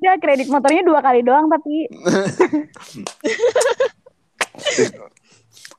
udah 0.00 0.16
kredit 0.16 0.48
motornya 0.48 0.80
dua 0.80 1.04
kali 1.04 1.20
doang 1.20 1.44
tapi 1.44 1.84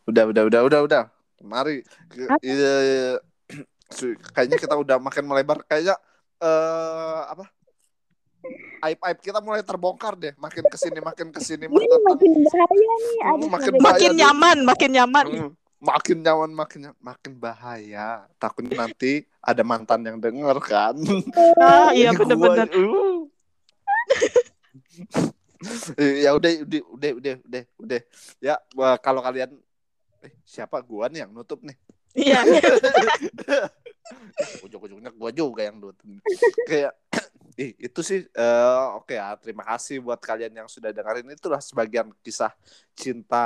udah 0.06 0.24
udah 0.30 0.44
udah 0.46 0.62
udah 0.62 0.80
udah 0.86 1.04
mari 1.42 1.82
Ke- 2.06 2.30
Apa? 2.30 2.38
iya, 2.46 2.74
iya. 2.86 3.12
Su- 3.50 3.66
kayaknya 4.32 4.58
kita 4.58 4.76
udah 4.76 4.98
makin 4.98 5.24
melebar 5.24 5.62
kayaknya 5.64 5.96
eh 6.38 7.22
apa 7.28 7.46
aib 8.82 8.98
aib 9.00 9.18
kita 9.20 9.38
mulai 9.38 9.62
terbongkar 9.62 10.16
deh 10.16 10.34
makin 10.36 10.64
ke 10.64 10.74
sini 10.76 10.98
makin 11.00 11.30
ke 11.30 11.40
sini 11.40 11.66
ini 11.66 11.86
makin 12.02 12.32
bahaya 12.42 12.94
nih 12.98 13.18
Hmm, 13.22 13.48
makin 13.48 13.72
bahaya. 13.72 13.86
Makin 13.86 14.10
nih. 14.10 14.18
nyaman, 14.18 14.58
makin 14.64 14.90
nyaman. 14.92 15.26
Hmm, 15.28 15.50
makin 15.78 16.18
nyaman 16.20 16.50
makin 16.52 16.82
makin 16.98 17.32
bahaya 17.36 18.08
takutnya 18.36 18.74
nanti 18.80 19.12
ada 19.40 19.62
mantan 19.62 20.02
yang 20.02 20.18
denger 20.18 20.58
kan 20.60 20.94
Ah, 21.58 21.90
iya 21.92 22.10
Ini 22.10 22.18
gua, 22.20 22.22
bener-bener. 22.26 22.68
uh. 22.72 23.22
ya 26.18 26.34
udah 26.34 26.52
udah 26.66 26.82
udah 26.92 27.12
udah 27.16 27.36
udah 27.44 27.64
udah 27.80 28.02
ya 28.40 28.56
wah, 28.74 28.98
kalau 28.98 29.22
kalian 29.22 29.54
eh, 30.20 30.34
siapa 30.44 30.82
gua 30.82 31.06
nih 31.06 31.22
yang 31.22 31.32
nutup 31.32 31.62
nih 31.62 31.78
Iya. 32.12 32.44
ujung-ujungnya 34.66 35.12
gua 35.14 35.32
juga 35.34 35.62
yang 35.68 35.78
nutup 35.78 36.06
kayak 36.70 36.94
ih 37.62 37.76
itu 37.78 38.00
sih 38.02 38.24
eh, 38.26 38.86
oke 38.96 39.12
ya 39.12 39.36
terima 39.36 39.64
kasih 39.68 40.00
buat 40.00 40.20
kalian 40.22 40.64
yang 40.64 40.68
sudah 40.72 40.90
dengerin. 40.96 41.28
Itulah 41.36 41.60
sebagian 41.60 42.08
kisah 42.24 42.52
cinta 42.96 43.46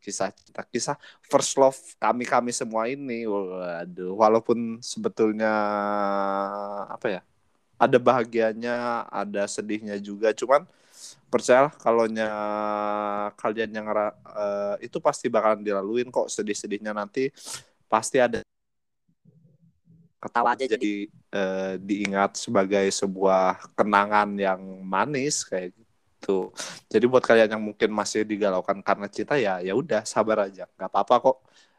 kisah 0.00 0.32
cinta 0.32 0.62
kisah 0.64 0.96
first 1.28 1.54
love 1.60 1.78
kami 2.00 2.24
kami 2.24 2.50
semua 2.50 2.88
ini. 2.88 3.28
Waduh 3.28 4.16
walaupun 4.16 4.80
sebetulnya 4.80 5.52
apa 6.88 7.20
ya 7.20 7.22
ada 7.78 7.98
bahagianya 8.00 9.06
ada 9.12 9.44
sedihnya 9.46 10.00
juga. 10.00 10.32
Cuman 10.32 10.64
percayalah 11.30 11.72
kalau 11.78 12.08
kalian 13.38 13.70
yang 13.70 13.86
eh, 13.86 14.88
itu 14.88 14.98
pasti 14.98 15.28
bakalan 15.28 15.62
dilaluin 15.62 16.08
kok 16.08 16.32
sedih-sedihnya 16.32 16.96
nanti. 16.96 17.30
Pasti 17.88 18.20
ada 18.20 18.44
Ketawa 20.18 20.48
aja 20.58 20.66
jadi 20.66 21.06
eh, 21.34 21.72
diingat 21.78 22.34
sebagai 22.42 22.86
sebuah 22.90 23.70
kenangan 23.78 24.28
yang 24.34 24.60
manis 24.82 25.46
kayak 25.46 25.70
gitu. 25.78 26.50
Jadi 26.90 27.04
buat 27.06 27.22
kalian 27.22 27.54
yang 27.54 27.62
mungkin 27.62 27.90
masih 27.94 28.26
digalaukan 28.26 28.82
karena 28.82 29.06
cinta 29.06 29.38
ya 29.38 29.62
ya 29.62 29.72
udah 29.78 30.02
sabar 30.02 30.50
aja. 30.50 30.66
Nggak 30.74 30.90
apa-apa 30.90 31.14
kok. 31.22 31.36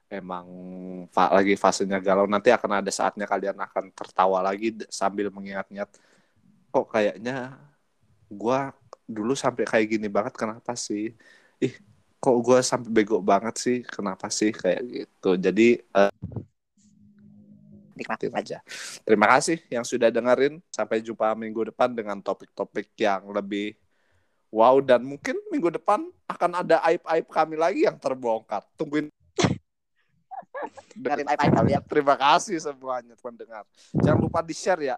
Emang 0.10 0.48
fa- 1.14 1.34
lagi 1.38 1.54
fasenya 1.60 2.00
galau. 2.02 2.26
Nanti 2.32 2.50
akan 2.50 2.80
ada 2.82 2.92
saatnya 2.96 3.28
kalian 3.30 3.58
akan 3.60 3.92
tertawa 3.94 4.40
lagi 4.42 4.74
sambil 4.90 5.28
mengingat-ingat 5.36 5.90
kok 6.74 6.86
kayaknya 6.94 7.58
gua 8.30 8.58
dulu 9.10 9.34
sampai 9.44 9.64
kayak 9.72 9.88
gini 9.98 10.08
banget 10.16 10.34
kenapa 10.42 10.72
sih? 10.78 11.02
Ih 11.64 11.74
kok 12.22 12.36
gua 12.46 12.60
sampai 12.72 12.90
bego 12.96 13.18
banget 13.32 13.56
sih? 13.64 13.76
Kenapa 13.96 14.28
sih? 14.40 14.50
Kayak 14.62 14.82
gitu. 14.94 15.28
Jadi 15.46 15.64
eh, 15.98 16.12
nikmatin 18.00 18.32
aja 18.32 18.58
terima 19.04 19.28
kasih 19.36 19.60
yang 19.68 19.84
sudah 19.84 20.08
dengerin 20.08 20.64
sampai 20.72 21.04
jumpa 21.04 21.36
minggu 21.36 21.70
depan 21.76 21.92
dengan 21.92 22.24
topik-topik 22.24 22.96
yang 22.96 23.28
lebih 23.36 23.76
wow 24.50 24.80
dan 24.80 25.04
mungkin 25.04 25.36
minggu 25.52 25.76
depan 25.76 26.08
akan 26.26 26.52
ada 26.64 26.80
aib-aib 26.88 27.28
kami 27.28 27.56
lagi 27.60 27.86
yang 27.86 28.00
terbongkar 28.00 28.64
tungguin 28.80 29.12
Dengerin 31.00 31.28
aib-aib 31.28 31.54
kali 31.56 31.72
ya. 31.76 31.82
Terima 31.92 32.16
kasih 32.20 32.60
semuanya 32.60 33.16
pendengar. 33.20 33.64
Jangan 33.96 34.20
lupa 34.20 34.40
di 34.44 34.56
share 34.56 34.84
ya 34.84 34.98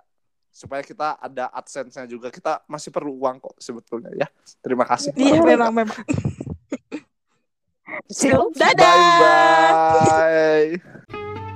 supaya 0.51 0.83
kita 0.83 1.15
ada 1.21 1.47
adsense-nya 1.53 2.05
juga. 2.09 2.27
Kita 2.33 2.65
masih 2.67 2.91
perlu 2.91 3.15
uang 3.21 3.39
kok 3.39 3.55
sebetulnya 3.61 4.11
ya. 4.15 4.27
Terima 4.59 4.83
kasih. 4.83 5.15
Iya, 5.15 5.39
memang 5.41 5.71
memang. 5.71 5.97
See 8.11 8.31
you. 8.31 8.51
Dadah. 8.55 8.97
Bye 9.95 10.75
bye. 10.79 11.50